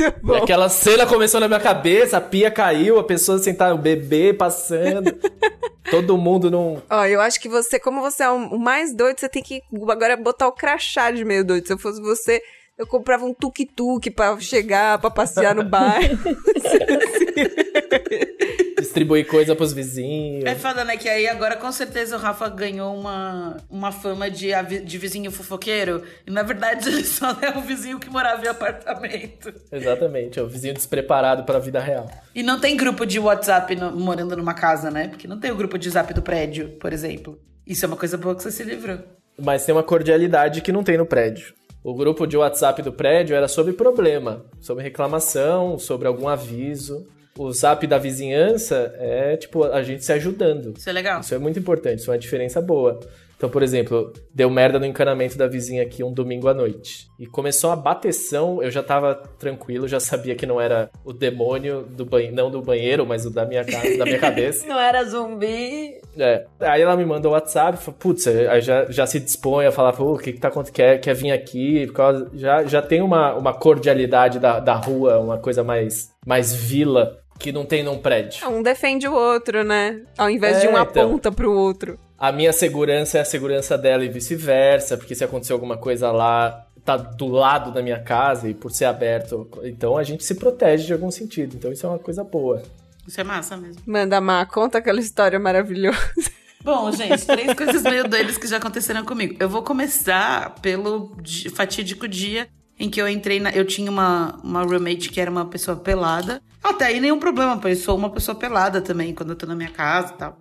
[0.00, 0.34] Muito bom.
[0.34, 4.32] E aquela cena começou na minha cabeça, a pia caiu, a pessoa sentada, o bebê
[4.32, 5.14] passando.
[5.90, 6.82] todo mundo não.
[6.88, 10.16] Ó, eu acho que você, como você é o mais doido, você tem que agora
[10.16, 11.66] botar o crachá de meio doido.
[11.66, 12.40] Se eu fosse você,
[12.78, 16.16] eu comprava um tuk-tuk pra chegar, pra passear no bairro.
[18.78, 20.44] Distribuir coisa pros vizinhos.
[20.44, 20.96] É foda, né?
[20.96, 24.50] Que aí agora com certeza o Rafa ganhou uma, uma fama de,
[24.84, 26.02] de vizinho fofoqueiro.
[26.26, 29.52] E na verdade ele só é o vizinho que morava em apartamento.
[29.70, 32.10] Exatamente, é o vizinho despreparado pra vida real.
[32.34, 35.08] E não tem grupo de WhatsApp no, morando numa casa, né?
[35.08, 37.38] Porque não tem o grupo de WhatsApp do prédio, por exemplo.
[37.66, 38.98] Isso é uma coisa boa que você se livrou.
[39.38, 41.54] Mas tem uma cordialidade que não tem no prédio.
[41.82, 47.06] O grupo de WhatsApp do prédio era sobre problema, sobre reclamação, sobre algum aviso.
[47.40, 50.74] O zap da vizinhança é, tipo, a gente se ajudando.
[50.76, 51.20] Isso é legal.
[51.20, 53.00] Isso é muito importante, isso é uma diferença boa.
[53.34, 57.08] Então, por exemplo, deu merda no encanamento da vizinha aqui um domingo à noite.
[57.18, 61.80] E começou a bateção, eu já tava tranquilo, já sabia que não era o demônio
[61.84, 64.66] do banheiro, não do banheiro, mas o da minha, casa, da minha cabeça.
[64.68, 65.98] Não era zumbi.
[66.18, 66.44] É.
[66.60, 70.18] Aí ela me mandou o WhatsApp, putz, aí já, já se dispõe a falar, o
[70.18, 70.74] que que tá acontecendo?
[70.74, 71.86] Quer, quer vir aqui?
[71.94, 77.19] Causa, já, já tem uma, uma cordialidade da, da rua, uma coisa mais, mais vila
[77.40, 78.46] que não tem num prédio.
[78.48, 80.02] Um defende o outro, né?
[80.16, 81.98] Ao invés é, de um então, aponta pro outro.
[82.18, 86.66] A minha segurança é a segurança dela e vice-versa, porque se acontecer alguma coisa lá,
[86.84, 90.84] tá do lado da minha casa e por ser aberto, então a gente se protege
[90.86, 91.56] de algum sentido.
[91.56, 92.62] Então isso é uma coisa boa.
[93.08, 93.82] Isso é massa mesmo.
[93.86, 95.98] Manda Má, conta aquela história maravilhosa.
[96.62, 99.34] Bom, gente, três coisas meio doidas que já aconteceram comigo.
[99.40, 102.48] Eu vou começar pelo di- fatídico dia
[102.80, 103.50] em que eu entrei na.
[103.50, 106.42] Eu tinha uma, uma roommate que era uma pessoa pelada.
[106.64, 109.54] Até aí nenhum problema, pois eu sou uma pessoa pelada também, quando eu tô na
[109.54, 110.40] minha casa e tal.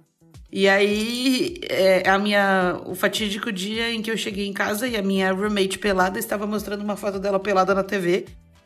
[0.51, 4.97] E aí, é, a minha, o fatídico dia em que eu cheguei em casa e
[4.97, 8.25] a minha roommate pelada estava mostrando uma foto dela pelada na TV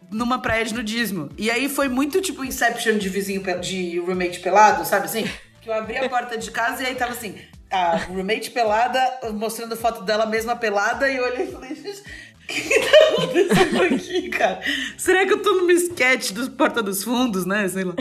[0.09, 1.29] numa praia de nudismo.
[1.37, 5.27] E aí foi muito tipo Inception de vizinho, de roommate pelado, sabe assim?
[5.61, 7.35] Que eu abri a porta de casa e aí tava assim,
[7.71, 8.99] a roommate pelada
[9.33, 11.75] mostrando foto dela mesma pelada e eu olhei e falei,
[12.53, 14.61] que, tá acontecendo aqui, cara?
[14.97, 17.67] Será que eu tô numa sketch dos Porta dos Fundos, né?
[17.67, 17.95] Sei lá.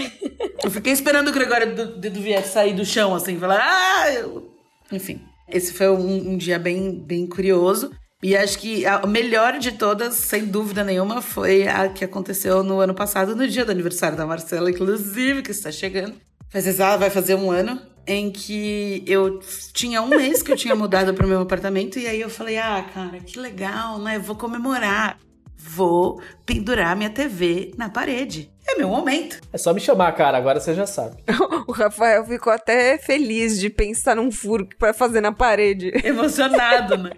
[0.63, 4.13] Eu fiquei esperando o Gregório do, do Vier sair do chão, assim, falar, ah!
[4.13, 4.53] eu-"
[4.91, 7.91] Enfim, esse foi um, um dia bem, bem curioso.
[8.23, 12.79] E acho que a melhor de todas, sem dúvida nenhuma, foi a que aconteceu no
[12.79, 16.15] ano passado, no dia do aniversário da Marcela, inclusive, que está chegando.
[16.49, 19.39] Faz exato, vai fazer um ano, em que eu
[19.73, 22.59] tinha um mês que eu tinha mudado para o meu apartamento, e aí eu falei,
[22.59, 24.19] ah, cara, que legal, né?
[24.19, 25.19] Vou comemorar.
[25.57, 28.51] Vou pendurar minha TV na parede.
[28.67, 29.41] É meu momento.
[29.53, 31.17] É só me chamar, cara, agora você já sabe.
[31.69, 35.93] O Rafael ficou até feliz de pensar num furo pra fazer na parede.
[36.05, 37.13] emocionado, né?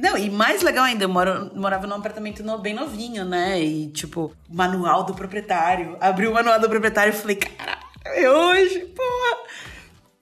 [0.00, 3.60] Não, e mais legal ainda, eu moro, morava num apartamento no- bem novinho, né?
[3.60, 5.96] E, tipo, manual do proprietário.
[6.00, 9.48] Abri o manual do proprietário e falei, caralho, é hoje, porra.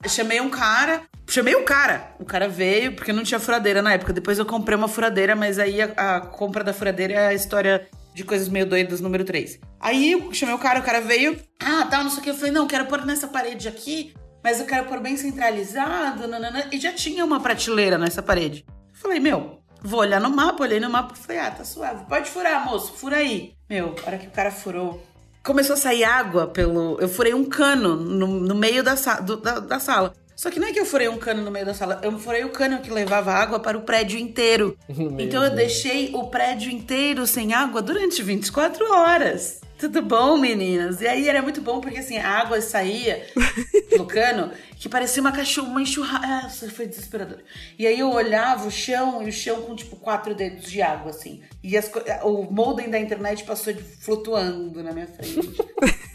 [0.09, 2.15] Chamei um cara, chamei o cara.
[2.19, 4.13] O cara veio, porque não tinha furadeira na época.
[4.13, 7.89] Depois eu comprei uma furadeira, mas aí a, a compra da furadeira é a história
[8.15, 9.59] de coisas meio doidas número 3.
[9.81, 12.31] Aí eu chamei o cara, o cara veio, ah, tá, não sei o que.
[12.31, 16.69] Eu falei, não, quero pôr nessa parede aqui, mas eu quero pôr bem centralizado, nanana.
[16.71, 18.65] E já tinha uma prateleira nessa parede.
[18.69, 22.05] Eu falei, meu, vou olhar no mapa, olhei no mapa falei, ah, tá suave.
[22.07, 23.55] Pode furar, moço, fura aí.
[23.69, 25.03] Meu, a hora que o cara furou,
[25.45, 26.99] começou a sair água pelo.
[27.01, 30.13] Eu furei um cano no, no meio da, sa- do- da, da sala.
[30.35, 32.43] Só que não é que eu furei um cano no meio da sala, eu furei
[32.45, 34.77] o cano que levava água para o prédio inteiro.
[35.19, 39.61] Então eu deixei o prédio inteiro sem água durante 24 horas.
[39.83, 41.01] Tudo bom, meninas?
[41.01, 43.27] E aí era muito bom porque assim, a água saía
[43.99, 46.25] do cano que parecia uma cachorra, uma enxurrada.
[46.45, 47.39] Nossa, foi desesperador.
[47.77, 51.11] E aí eu olhava o chão e o chão com tipo quatro dedos de água,
[51.11, 51.43] assim.
[51.65, 51.91] E as
[52.23, 55.51] o modem da internet passou de- flutuando na minha frente.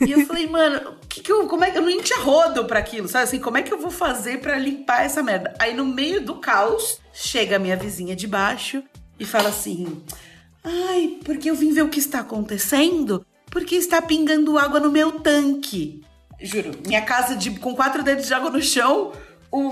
[0.08, 2.80] e eu falei, mano, que que eu, como é que eu nem tinha rodo pra
[2.80, 3.40] aquilo, sabe assim?
[3.40, 5.54] Como é que eu vou fazer pra limpar essa merda?
[5.60, 8.82] Aí no meio do caos, chega a minha vizinha de baixo
[9.20, 10.02] e fala assim:
[10.64, 13.26] Ai, porque eu vim ver o que está acontecendo?
[13.50, 16.02] Porque está pingando água no meu tanque.
[16.40, 19.14] Juro, minha casa de, com quatro dedos de água no chão,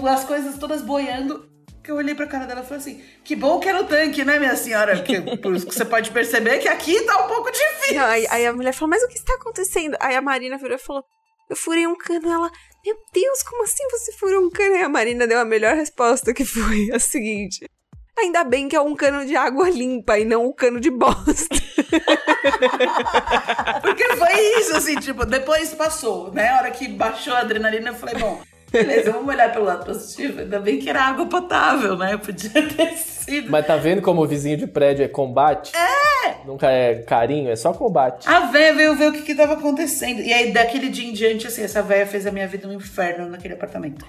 [0.09, 1.49] as coisas todas boiando.
[1.83, 4.25] Que eu olhei pra cara dela e falei assim: que bom que era o tanque,
[4.25, 4.95] né, minha senhora?
[4.95, 5.19] Porque,
[5.65, 7.97] você pode perceber que aqui tá um pouco difícil.
[7.97, 9.95] Não, aí, aí a mulher falou, mas o que está acontecendo?
[9.99, 11.03] Aí a Marina virou e falou,
[11.47, 12.27] eu furei um cano.
[12.27, 12.49] Ela,
[12.83, 14.75] meu Deus, como assim você furou um cano?
[14.75, 17.65] E a Marina deu a melhor resposta, que foi a seguinte.
[18.17, 21.55] Ainda bem que é um cano de água limpa e não um cano de bosta.
[23.81, 26.49] Porque foi isso, assim, tipo, depois passou, né?
[26.49, 28.41] A hora que baixou a adrenalina, eu falei, bom,
[28.71, 30.39] beleza, vamos olhar pelo lado positivo.
[30.39, 32.15] Ainda bem que era água potável, né?
[32.17, 33.51] Podia ter sido.
[33.51, 35.73] Mas tá vendo como o vizinho de prédio é combate?
[35.75, 36.45] É!
[36.45, 38.29] Nunca é carinho, é só combate.
[38.29, 40.21] A véia veio ver o que, que tava acontecendo.
[40.21, 43.27] E aí, daquele dia em diante, assim, essa véia fez a minha vida um inferno
[43.27, 44.05] naquele apartamento.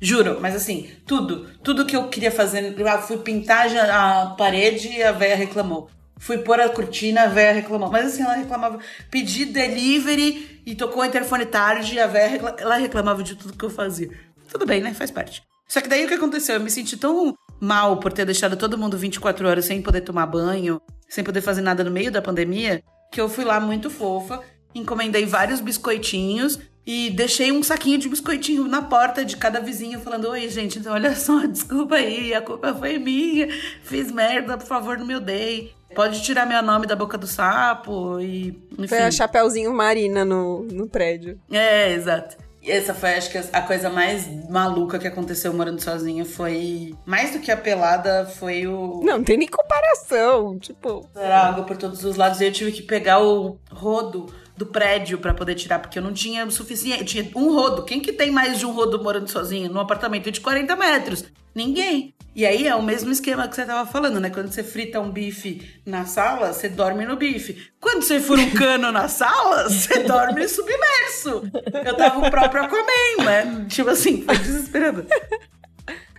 [0.00, 1.46] Juro, mas assim, tudo.
[1.62, 2.74] Tudo que eu queria fazer.
[3.06, 5.88] Fui pintar a parede e a véia reclamou.
[6.18, 7.90] Fui pôr a cortina, a véia reclamou.
[7.90, 8.78] Mas assim, ela reclamava.
[9.10, 13.56] Pedi delivery e tocou o interfone tarde e a véia recla- ela reclamava de tudo
[13.56, 14.10] que eu fazia.
[14.50, 14.94] Tudo bem, né?
[14.94, 15.42] Faz parte.
[15.68, 16.54] Só que daí o que aconteceu?
[16.56, 20.26] Eu me senti tão mal por ter deixado todo mundo 24 horas sem poder tomar
[20.26, 22.82] banho, sem poder fazer nada no meio da pandemia,
[23.12, 24.40] que eu fui lá muito fofa,
[24.74, 30.28] encomendei vários biscoitinhos e deixei um saquinho de biscoitinho na porta de cada vizinho, falando:
[30.30, 33.48] Oi, gente, então olha só, desculpa aí, a culpa foi minha,
[33.82, 35.74] fiz merda, por favor, não me odeie.
[35.94, 38.48] Pode tirar meu nome da boca do sapo e.
[38.72, 38.86] Enfim.
[38.86, 41.40] Foi a Chapeuzinho Marina no, no prédio.
[41.50, 42.36] É, exato.
[42.62, 46.24] E essa foi, acho que, a coisa mais maluca que aconteceu morando sozinha.
[46.24, 46.94] Foi.
[47.06, 49.00] Mais do que a pelada, foi o.
[49.04, 50.58] Não, não tem nem comparação.
[50.58, 52.40] Tipo, Era água por todos os lados.
[52.40, 54.26] E eu tive que pegar o rodo
[54.56, 57.00] do prédio pra poder tirar, porque eu não tinha o suficiente.
[57.00, 57.84] Eu tinha um rodo.
[57.84, 61.24] Quem que tem mais de um rodo morando sozinho num apartamento de 40 metros?
[61.54, 62.14] Ninguém.
[62.34, 64.28] E aí é o mesmo esquema que você tava falando, né?
[64.28, 67.70] Quando você frita um bife na sala, você dorme no bife.
[67.80, 71.50] Quando você fura um cano na sala, você dorme submerso.
[71.84, 73.66] Eu tava o próprio Aquaman, né?
[73.68, 75.06] Tipo assim, foi desesperador.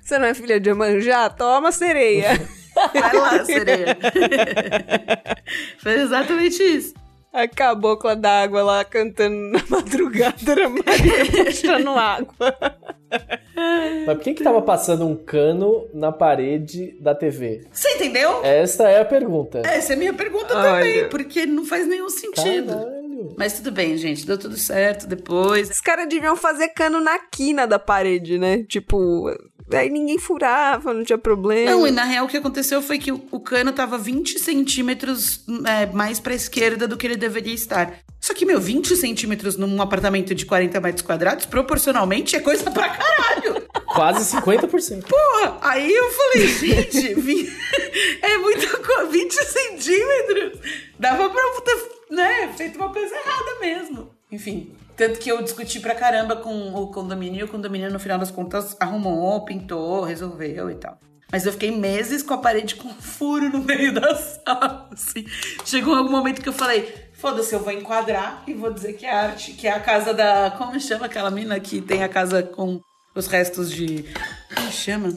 [0.02, 1.30] você não é filha de Amanjá?
[1.30, 2.40] Toma sereia.
[2.94, 3.98] Vai lá, sereia.
[5.80, 6.94] Foi exatamente isso.
[7.38, 12.58] A cabocla d'água lá cantando na madrugada, era Maria puxando água.
[14.08, 17.68] Mas por que que tava passando um cano na parede da TV?
[17.72, 18.44] Você entendeu?
[18.44, 19.62] Essa é a pergunta.
[19.64, 20.84] Essa é a minha pergunta Olha.
[20.84, 22.74] também, porque não faz nenhum sentido.
[22.74, 23.36] Caralho.
[23.38, 25.70] Mas tudo bem, gente, deu tudo certo depois.
[25.70, 28.64] Os caras deviam fazer cano na quina da parede, né?
[28.64, 29.30] Tipo,
[29.72, 31.72] aí ninguém furava, não tinha problema.
[31.72, 35.86] Não, e na real o que aconteceu foi que o, cano tava 20 centímetros é,
[35.88, 38.00] mais pra esquerda do que ele deveria estar.
[38.20, 42.90] Só que, meu, 20 centímetros num apartamento de 40 metros quadrados, proporcionalmente, é coisa pra
[42.90, 43.68] caralho.
[43.94, 45.06] Quase 50%.
[45.08, 47.50] Porra, aí eu falei, gente, vi-
[48.22, 50.60] é muita coisa, 20 centímetros.
[51.00, 54.10] Dava pra ter, né, feito uma coisa errada mesmo.
[54.32, 58.18] Enfim, tanto que eu discuti pra caramba com o condomínio, e o condomínio, no final
[58.18, 61.00] das contas, arrumou, pintou, resolveu e tal.
[61.32, 65.26] Mas eu fiquei meses com a parede com um furo no meio da sala, assim.
[65.66, 69.14] Chegou algum momento que eu falei, foda-se, eu vou enquadrar e vou dizer que é
[69.14, 70.52] arte, que é a casa da...
[70.58, 72.82] Como chama aquela mina que tem a casa com
[73.14, 74.06] os restos de...
[74.56, 75.14] Como chama?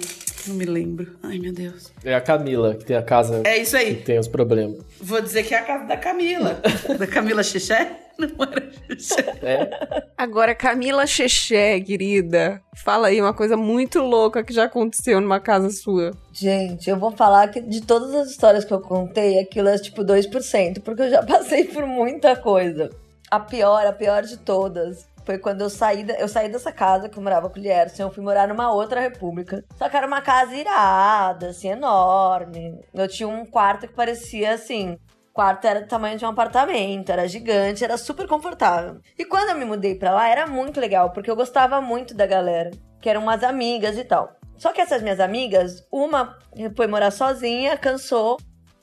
[0.47, 1.17] Não me lembro.
[1.23, 1.93] Ai, meu Deus.
[2.05, 3.95] É a Camila, que tem a casa É isso que aí.
[3.97, 4.79] tem os problemas.
[5.01, 6.61] Vou dizer que é a casa da Camila.
[6.99, 7.93] da Camila Xexé?
[8.19, 9.39] Não era Xexé.
[9.43, 10.09] É.
[10.17, 15.71] Agora, Camila Xexé, querida, fala aí uma coisa muito louca que já aconteceu numa casa
[15.71, 16.11] sua.
[16.33, 20.03] Gente, eu vou falar que de todas as histórias que eu contei, aquilo é tipo
[20.05, 22.91] 2%, porque eu já passei por muita coisa.
[23.31, 27.09] A pior, a pior de todas, foi quando eu saí, da- eu saí dessa casa
[27.09, 29.65] que eu morava com o Lierson, eu fui morar numa outra república.
[29.77, 32.81] Só que era uma casa irada, assim, enorme.
[32.95, 34.99] Eu tinha um quarto que parecia assim.
[35.31, 39.01] O quarto era do tamanho de um apartamento, era gigante, era super confortável.
[39.19, 42.27] E quando eu me mudei pra lá, era muito legal, porque eu gostava muito da
[42.27, 44.33] galera, que eram umas amigas e tal.
[44.57, 46.37] Só que essas minhas amigas, uma
[46.77, 48.37] foi morar sozinha, cansou,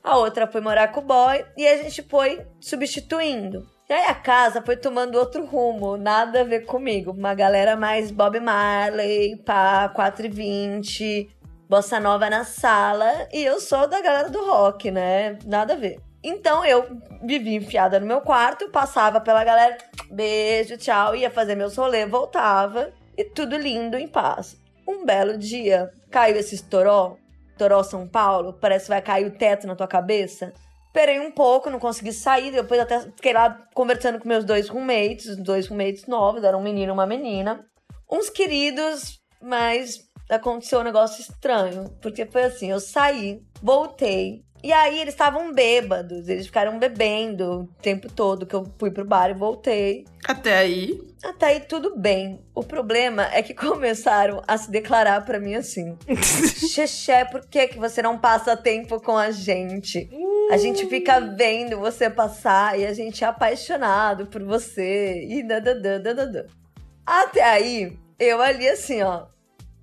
[0.03, 3.67] a outra foi morar com o boy e a gente foi substituindo.
[3.89, 7.11] E aí a casa foi tomando outro rumo, nada a ver comigo.
[7.11, 11.29] Uma galera mais Bob Marley, pá, 4 e 20,
[11.69, 13.29] bossa nova na sala.
[13.31, 15.39] E eu sou da galera do rock, né?
[15.45, 16.01] Nada a ver.
[16.21, 16.85] Então eu
[17.23, 19.77] vivia enfiada no meu quarto, passava pela galera,
[20.11, 22.91] beijo, tchau, ia fazer meus rolês, voltava.
[23.17, 24.57] E tudo lindo, em paz.
[24.85, 27.15] Um belo dia, caiu esse toró,
[27.57, 30.53] toró São Paulo, parece que vai cair o teto na tua cabeça.
[30.97, 32.49] Esperei um pouco, não consegui sair.
[32.49, 36.91] Depois até fiquei lá conversando com meus dois roommates, dois roommates novos, era um menino
[36.91, 37.63] e uma menina.
[38.11, 41.95] Uns queridos, mas aconteceu um negócio estranho.
[42.01, 44.43] Porque foi assim: eu saí, voltei.
[44.63, 49.05] E aí eles estavam bêbados, eles ficaram bebendo o tempo todo que eu fui pro
[49.05, 50.03] bar e voltei.
[50.27, 50.99] Até aí.
[51.23, 52.43] Até aí tudo bem.
[52.55, 55.95] O problema é que começaram a se declarar pra mim assim:
[56.73, 60.09] Xexé, por que, que você não passa tempo com a gente?
[60.49, 65.25] A gente fica vendo você passar e a gente é apaixonado por você.
[65.25, 66.45] E dadadã.
[67.05, 69.27] Até aí, eu ali assim, ó,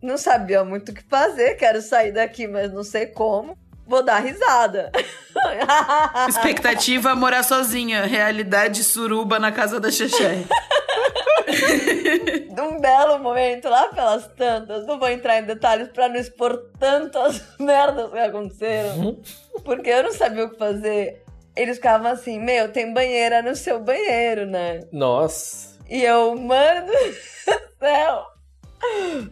[0.02, 3.56] não sabia muito o que fazer, quero sair daqui, mas não sei como.
[3.86, 4.90] Vou dar risada.
[6.28, 8.06] Expectativa morar sozinha.
[8.06, 10.44] Realidade suruba na casa da Xexé.
[12.56, 17.42] Num belo momento, lá pelas tantas, não vou entrar em detalhes pra não expor tantas
[17.60, 19.18] merdas que aconteceram,
[19.64, 21.22] porque eu não sabia o que fazer.
[21.56, 24.80] Eles ficavam assim, meu, tem banheira no seu banheiro, né?
[24.90, 25.78] Nossa.
[25.88, 27.14] E eu, mano do
[27.78, 28.33] céu.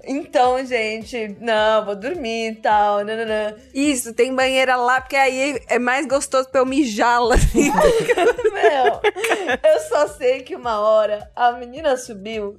[0.04, 3.54] Então, gente, não, vou dormir e tal, nananã.
[3.74, 7.36] Isso, tem banheira lá, porque aí é mais gostoso pra eu mijar lá.
[7.54, 9.00] Meu,
[9.72, 12.58] eu só sei que uma hora a menina subiu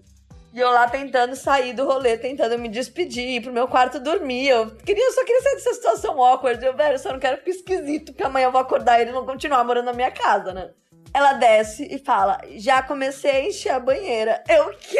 [0.53, 4.49] e eu lá tentando sair do rolê, tentando me despedir, ir pro meu quarto dormir.
[4.49, 6.63] Eu, queria, eu só queria sair dessa situação awkward.
[6.63, 9.13] Eu, velho, eu só não quero ficar esquisito, porque amanhã eu vou acordar e eles
[9.13, 10.69] vão continuar morando na minha casa, né?
[11.13, 14.43] Ela desce e fala: Já comecei a encher a banheira.
[14.49, 14.99] Eu, quê?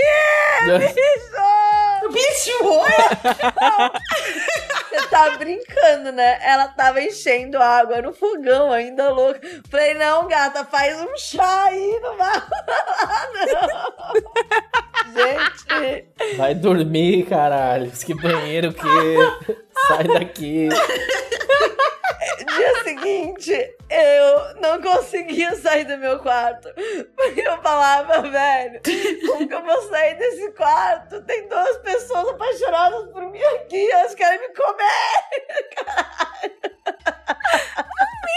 [0.78, 2.12] Bicho!
[2.12, 2.92] Bicho, oi!
[4.90, 6.38] Você tá brincando, né?
[6.44, 9.40] Ela tava enchendo água no fogão ainda, louca.
[9.70, 15.14] Falei, não, gata, faz um chá aí, não vai rolar, não.
[15.14, 17.92] Gente, Vai dormir, caralho.
[17.92, 18.84] Que banheiro que.
[19.88, 20.70] Sai daqui.
[22.56, 26.70] dia seguinte, eu não conseguia sair do meu quarto.
[27.16, 28.82] Porque eu falava, velho,
[29.28, 31.22] como que eu vou sair desse quarto?
[31.24, 34.94] Tem duas pessoas apaixonadas por mim aqui, elas querem me comer.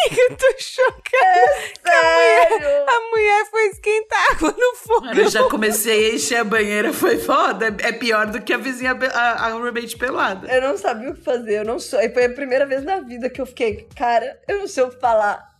[0.08, 1.52] Eu tô chocada.
[1.84, 2.68] Sério.
[2.86, 5.06] A mulher foi esquentar água no fogo.
[5.06, 7.74] Eu já comecei a encher a banheira, foi foda.
[7.80, 10.46] É pior do que a vizinha, a, a roommate pelada.
[10.48, 12.00] Eu não sabia o que fazer, eu não sou.
[12.00, 14.90] E foi a primeira vez na vida que eu fiquei, cara, eu não sei o
[14.90, 15.55] que falar.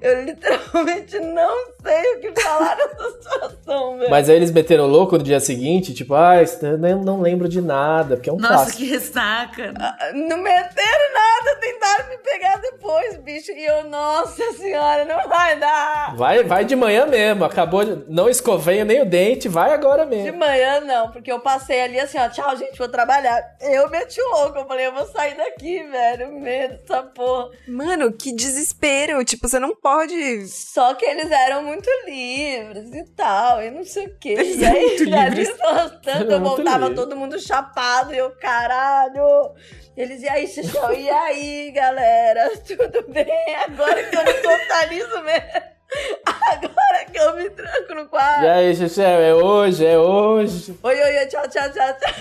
[0.00, 4.10] Eu literalmente não sei o que falar nessa situação, velho.
[4.10, 8.16] Mas aí eles meteram louco no dia seguinte, tipo, ah, eu não lembro de nada,
[8.16, 8.78] porque é um Nossa, clássico.
[8.78, 9.72] que ressaca.
[10.14, 13.52] Não meteram nada, tentaram me pegar depois, bicho.
[13.52, 16.14] E eu, nossa senhora, não vai dar.
[16.16, 18.04] Vai, vai de manhã mesmo, acabou de...
[18.08, 20.38] Não escovei nem o dente, vai agora De mesmo.
[20.38, 23.42] manhã não, porque eu passei ali assim, ó, tchau, gente, vou trabalhar.
[23.60, 27.50] Eu meti o louco, eu falei, eu vou sair daqui, velho, medo dessa porra.
[27.66, 29.24] Mano, que desespero.
[29.24, 30.46] Tipo, você não pode.
[30.48, 34.30] Só que eles eram muito livres e tal, e não sei o quê.
[34.30, 36.96] Eles e eram aí, tantas, Eram eu voltava livres.
[36.96, 39.52] todo mundo chapado, e eu, caralho.
[39.96, 43.56] Eles, e aí, Xixão, e aí, galera, tudo bem?
[43.66, 45.78] Agora que eu não totalizo mesmo.
[46.24, 48.44] Agora que eu me tranco no quarto.
[48.44, 50.78] E aí, Xixi, é hoje, é hoje.
[50.82, 52.14] Oi, oi, oi, tchau, tchau, tchau, tchau.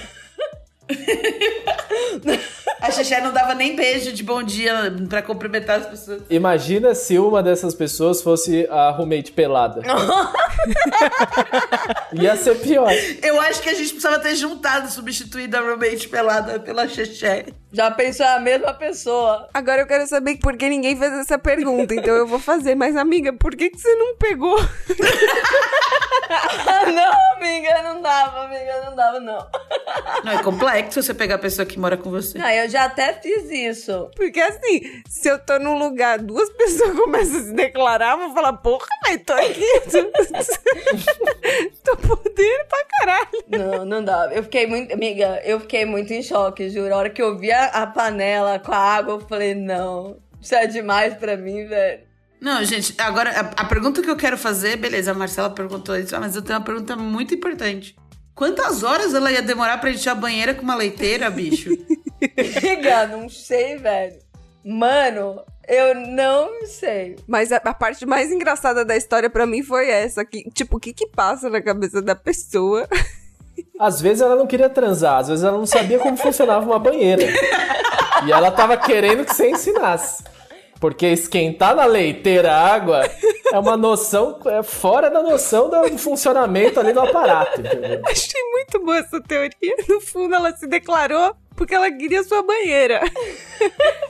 [2.88, 4.74] A Xexé não dava nem beijo de bom dia
[5.10, 6.22] pra cumprimentar as pessoas.
[6.30, 9.82] Imagina se uma dessas pessoas fosse a roommate pelada.
[12.14, 12.90] Ia ser pior.
[13.22, 17.48] Eu acho que a gente precisava ter juntado, substituído a roommate pelada pela Xexé.
[17.72, 19.50] Já pensou é a mesma pessoa.
[19.54, 21.94] Agora eu quero saber por que ninguém fez essa pergunta.
[21.94, 22.76] Então eu vou fazer.
[22.76, 24.58] Mas, amiga, por que, que você não pegou?
[26.94, 29.48] Não, amiga, não dava, amiga, não dava, não.
[30.24, 32.38] Não, é complexo você pegar a pessoa que mora com você.
[32.38, 34.10] Não, eu já até fiz isso.
[34.16, 38.34] Porque assim, se eu tô num lugar, duas pessoas começam a se declarar, eu vou
[38.34, 39.66] falar, porra, mas tô aqui.
[41.84, 43.44] tô podendo pra caralho.
[43.48, 44.34] Não, não dava.
[44.34, 44.94] Eu fiquei muito.
[44.94, 46.94] Amiga, eu fiquei muito em choque, juro.
[46.94, 50.18] A hora que eu vi a, a panela com a água, eu falei, não.
[50.42, 52.08] Isso é demais pra mim, velho.
[52.40, 56.16] Não, gente, agora a, a pergunta que eu quero fazer, beleza, a Marcela perguntou isso,
[56.16, 57.96] ah, mas eu tenho uma pergunta muito importante.
[58.36, 61.72] Quantas horas ela ia demorar pra encher a banheira com uma leiteira, bicho?
[62.38, 64.20] Amiga, não sei, velho.
[64.64, 67.16] Mano, eu não sei.
[67.28, 70.24] Mas a, a parte mais engraçada da história pra mim foi essa.
[70.24, 72.88] Que, tipo, o que que passa na cabeça da pessoa?
[73.80, 77.24] Às vezes ela não queria transar, às vezes ela não sabia como funcionava uma banheira.
[78.26, 80.24] E ela tava querendo que você ensinasse.
[80.80, 83.10] Porque esquentar na leiteira a água
[83.52, 88.02] é uma noção, é fora da noção do funcionamento ali do aparato, entendeu?
[88.06, 89.76] Achei muito boa essa teoria.
[89.90, 93.02] No fundo, ela se declarou porque ela queria sua banheira.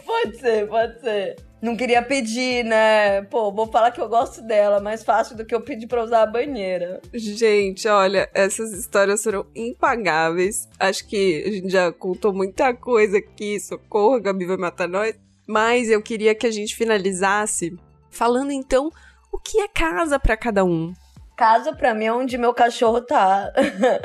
[0.05, 1.35] Pode ser, pode ser.
[1.59, 3.23] Não queria pedir, né?
[3.23, 6.21] Pô, vou falar que eu gosto dela, mais fácil do que eu pedir pra usar
[6.21, 7.01] a banheira.
[7.13, 10.69] Gente, olha, essas histórias foram impagáveis.
[10.79, 13.59] Acho que a gente já contou muita coisa aqui.
[13.59, 15.15] Socorro, a Gabi vai matar nós.
[15.47, 17.75] Mas eu queria que a gente finalizasse
[18.11, 18.91] falando então
[19.31, 20.93] o que é casa pra cada um.
[21.35, 23.51] Casa pra mim é onde meu cachorro tá.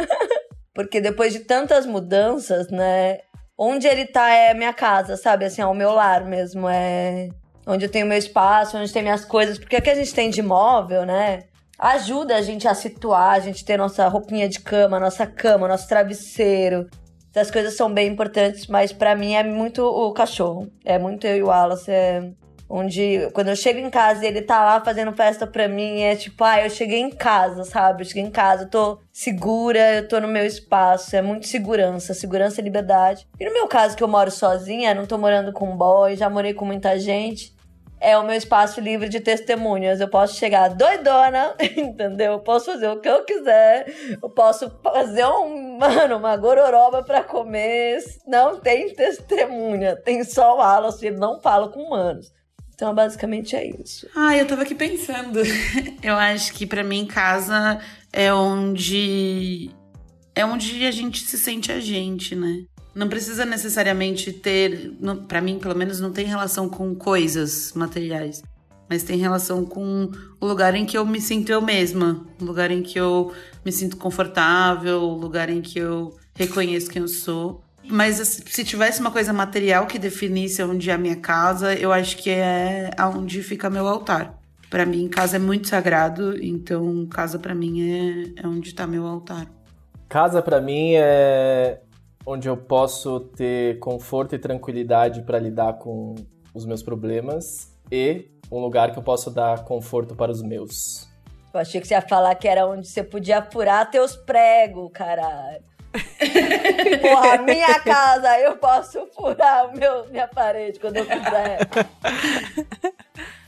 [0.74, 3.18] Porque depois de tantas mudanças, né?
[3.58, 5.44] Onde ele tá é minha casa, sabe?
[5.44, 6.66] Assim, é o meu lar mesmo.
[6.66, 7.28] É
[7.66, 9.58] onde eu tenho meu espaço, onde tem minhas coisas.
[9.58, 11.44] Porque o que a gente tem de móvel, né?
[11.78, 15.88] Ajuda a gente a situar, a gente ter nossa roupinha de cama, nossa cama, nosso
[15.88, 16.88] travesseiro.
[17.34, 20.70] Essas coisas são bem importantes, mas pra mim é muito o cachorro.
[20.84, 21.90] É muito eu e o Wallace.
[21.90, 22.30] É
[22.74, 26.16] onde, quando eu chego em casa e ele tá lá fazendo festa pra mim, é
[26.16, 28.00] tipo, ah, eu cheguei em casa, sabe?
[28.00, 31.14] Eu cheguei em casa, eu tô segura, eu tô no meu espaço.
[31.14, 33.28] É muito segurança, segurança e liberdade.
[33.38, 36.54] E no meu caso, que eu moro sozinha, não tô morando com boy, já morei
[36.54, 37.54] com muita gente.
[38.00, 40.00] É o meu espaço livre de testemunhas.
[40.00, 42.32] Eu posso chegar doidona, entendeu?
[42.32, 43.86] Eu posso fazer o que eu quiser.
[44.20, 48.02] Eu posso fazer um, mano, uma gororoba pra comer.
[48.26, 49.94] Não tem testemunha.
[49.94, 51.06] Tem só o Wallace.
[51.06, 52.32] Ele não fala com humanos.
[52.74, 54.06] Então, basicamente é isso.
[54.14, 55.40] Ah, eu tava aqui pensando.
[56.02, 57.80] Eu acho que pra mim casa
[58.12, 59.70] é onde
[60.34, 62.64] é onde a gente se sente a gente, né?
[62.94, 64.92] Não precisa necessariamente ter,
[65.28, 68.42] pra mim pelo menos não tem relação com coisas materiais,
[68.88, 70.10] mas tem relação com
[70.40, 73.32] o lugar em que eu me sinto eu mesma, o lugar em que eu
[73.64, 77.62] me sinto confortável, o lugar em que eu reconheço quem eu sou.
[77.88, 81.92] Mas assim, se tivesse uma coisa material que definisse onde é a minha casa, eu
[81.92, 84.38] acho que é aonde fica meu altar.
[84.70, 89.06] Pra mim, casa é muito sagrado, então casa pra mim é, é onde tá meu
[89.06, 89.46] altar.
[90.08, 91.80] Casa pra mim é
[92.24, 96.14] onde eu posso ter conforto e tranquilidade pra lidar com
[96.54, 101.08] os meus problemas e um lugar que eu posso dar conforto para os meus.
[101.52, 105.62] Eu achei que você ia falar que era onde você podia furar teus pregos, caralho.
[107.02, 111.68] Porra, minha casa, eu posso furar o meu, minha parede quando eu quiser.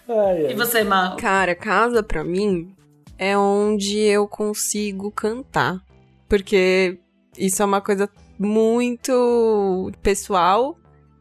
[0.07, 0.53] Ai, ai.
[0.53, 1.17] E você, Mal?
[1.17, 2.75] Cara, casa pra mim
[3.19, 5.81] é onde eu consigo cantar.
[6.29, 6.99] Porque
[7.39, 10.77] isso é uma coisa muito pessoal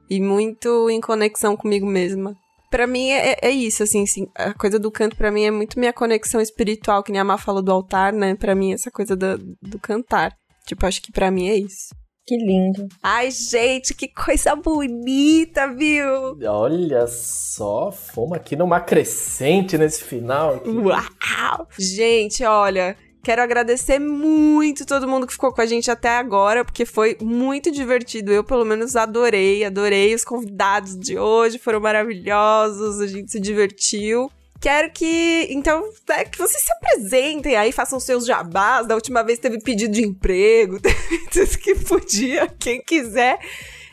[0.10, 2.36] e muito em conexão comigo mesma.
[2.70, 5.80] pra mim é, é isso, assim, assim, a coisa do canto pra mim é muito
[5.80, 8.36] minha conexão espiritual, que nem a Má falou do altar, né?
[8.36, 10.36] Pra mim, essa coisa do, do cantar.
[10.66, 11.94] Tipo, acho que pra mim é isso.
[12.26, 12.88] Que lindo.
[13.04, 16.38] Ai, gente, que coisa bonita, viu?
[16.50, 20.56] Olha só, fomos aqui numa crescente nesse final.
[20.56, 20.70] aqui.
[20.70, 21.68] Uau!
[21.78, 26.86] Gente, olha, quero agradecer muito todo mundo que ficou com a gente até agora, porque
[26.86, 28.32] foi muito divertido.
[28.32, 30.16] Eu, pelo menos, adorei, adorei.
[30.16, 34.32] Os convidados de hoje foram maravilhosos, a gente se divertiu.
[34.64, 38.88] Quero que, então, né, que vocês se apresentem aí, façam seus jabás.
[38.88, 42.48] Da última vez teve pedido de emprego, teve tudo que podia.
[42.48, 43.38] Quem quiser,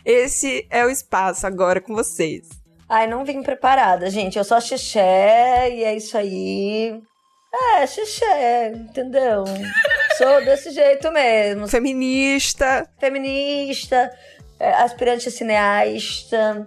[0.07, 2.49] esse é o espaço agora com vocês.
[2.89, 4.39] Ai, não vim preparada, gente.
[4.39, 7.03] Eu sou a Xixé e é isso aí.
[7.53, 9.43] É, Xixé, entendeu?
[10.17, 11.67] sou desse jeito mesmo.
[11.67, 14.09] Feminista, Feminista,
[14.61, 16.65] é, aspirante a cineasta,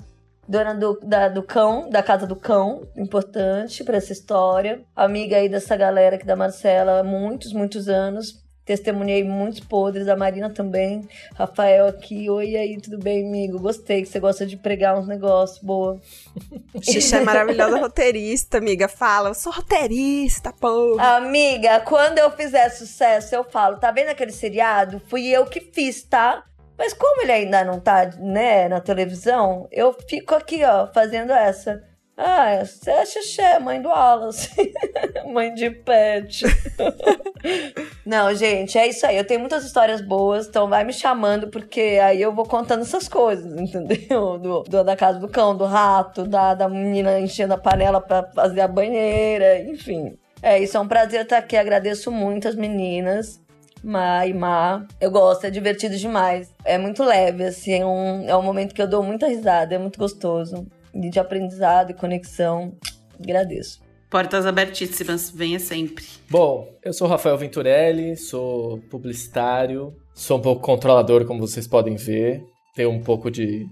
[0.48, 4.82] dona do, da, do cão, da casa do cão, importante pra essa história.
[4.96, 8.44] Amiga aí dessa galera aqui da Marcela há muitos, muitos anos.
[8.66, 11.06] Testemunhei muitos podres, a Marina também.
[11.36, 13.60] Rafael aqui, oi aí, tudo bem, amigo?
[13.60, 16.00] Gostei que você gosta de pregar uns negócios, boa.
[16.82, 18.88] Xixi é maravilhosa roteirista, amiga.
[18.88, 20.98] Fala, eu sou roteirista, pô.
[20.98, 25.02] Amiga, quando eu fizer sucesso, eu falo, tá vendo aquele seriado?
[25.10, 26.46] Fui eu que fiz, tá?
[26.78, 31.84] Mas como ele ainda não tá, né, na televisão, eu fico aqui, ó, fazendo essa.
[32.16, 34.50] Ah, você é Xixé, mãe do Wallace.
[35.26, 36.44] mãe de pet.
[38.06, 39.18] não, gente, é isso aí.
[39.18, 43.08] Eu tenho muitas histórias boas, então vai me chamando, porque aí eu vou contando essas
[43.08, 44.38] coisas, entendeu?
[44.38, 48.24] Do, do- da casa do cão, do rato, da, da menina enchendo a panela pra
[48.34, 50.18] fazer a banheira, enfim.
[50.42, 51.56] É, isso é um prazer estar aqui.
[51.56, 53.42] Agradeço muito as meninas.
[53.84, 54.88] Ma e Ma.
[55.00, 56.52] Eu gosto, é divertido demais.
[56.64, 59.78] É muito leve, assim, é um, é um momento que eu dou muita risada, é
[59.78, 60.66] muito gostoso.
[60.94, 62.74] E de aprendizado e conexão.
[63.22, 63.82] Agradeço.
[64.10, 66.06] Portas abertíssimas, venha sempre.
[66.30, 71.96] Bom, eu sou o Rafael Venturelli, sou publicitário, sou um pouco controlador, como vocês podem
[71.96, 72.44] ver.
[72.76, 73.66] Tenho um pouco de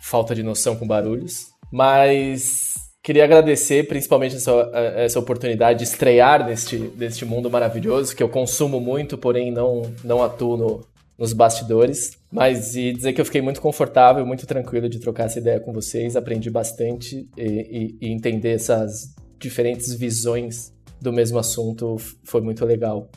[0.00, 1.52] falta de noção com barulhos.
[1.70, 8.28] Mas queria agradecer principalmente essa, essa oportunidade de estrear neste, neste mundo maravilhoso, que eu
[8.28, 10.86] consumo muito, porém não, não atuo no,
[11.18, 12.16] nos bastidores.
[12.30, 15.72] Mas e dizer que eu fiquei muito confortável, muito tranquilo de trocar essa ideia com
[15.72, 16.14] vocês.
[16.16, 23.10] Aprendi bastante e, e- e entender essas diferentes visões do mesmo assunto foi muito legal.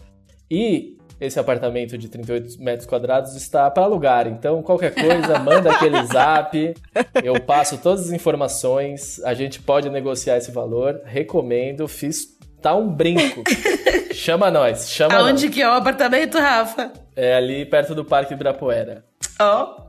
[0.50, 6.02] E esse apartamento de 38 metros quadrados está para alugar, então qualquer coisa, manda aquele
[6.08, 6.74] zap,
[7.24, 12.36] eu passo todas as informações, a gente pode negociar esse valor, recomendo, fiz.
[12.62, 13.44] Tá um brinco.
[14.12, 15.54] Chama nós, chama Aonde nós.
[15.54, 16.92] que é o apartamento, Rafa?
[17.16, 19.04] É ali perto do Parque Ibirapuera.
[19.40, 19.86] Ó.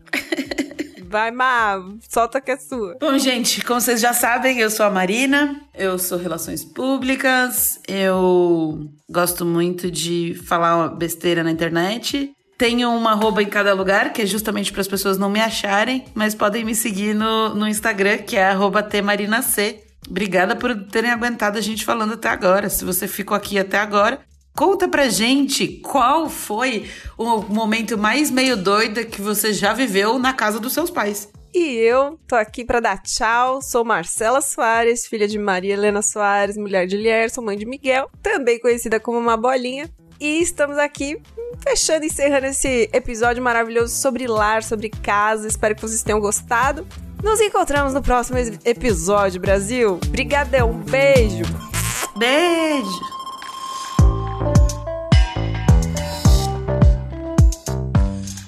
[1.16, 2.98] Vai, Ma, solta que é sua.
[3.00, 8.90] Bom, gente, como vocês já sabem, eu sou a Marina, eu sou Relações Públicas, eu
[9.08, 12.30] gosto muito de falar besteira na internet.
[12.58, 16.04] Tenho uma arroba em cada lugar, que é justamente para as pessoas não me acharem,
[16.14, 19.80] mas podem me seguir no, no Instagram, que é arroba tmarinac.
[20.06, 22.68] Obrigada por terem aguentado a gente falando até agora.
[22.68, 24.20] Se você ficou aqui até agora,
[24.56, 26.88] Conta pra gente qual foi
[27.18, 31.28] o momento mais meio doida que você já viveu na casa dos seus pais.
[31.54, 33.60] E eu tô aqui pra dar tchau.
[33.60, 38.58] Sou Marcela Soares, filha de Maria Helena Soares, mulher de Lierson, mãe de Miguel, também
[38.58, 39.90] conhecida como uma bolinha.
[40.18, 41.20] E estamos aqui
[41.62, 45.46] fechando e encerrando esse episódio maravilhoso sobre lar, sobre casa.
[45.46, 46.86] Espero que vocês tenham gostado.
[47.22, 49.98] Nos encontramos no próximo episódio, Brasil.
[50.08, 51.44] Brigadão, um beijo.
[52.16, 53.25] Beijo!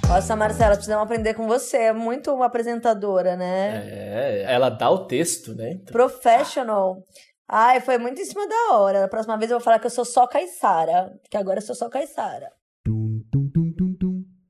[0.08, 1.76] Nossa, Marcela, precisamos aprender com você.
[1.76, 3.84] É muito uma apresentadora, né?
[3.86, 5.80] É, ela dá o texto, né?
[5.92, 7.04] Professional.
[7.46, 9.00] Ai, foi muito em cima da hora.
[9.00, 11.12] Da próxima vez eu vou falar que eu sou só Caissara.
[11.30, 12.50] Que agora eu sou só Caissara.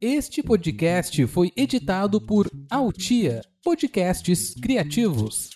[0.01, 5.51] Este podcast foi editado por Altia Podcasts Criativos.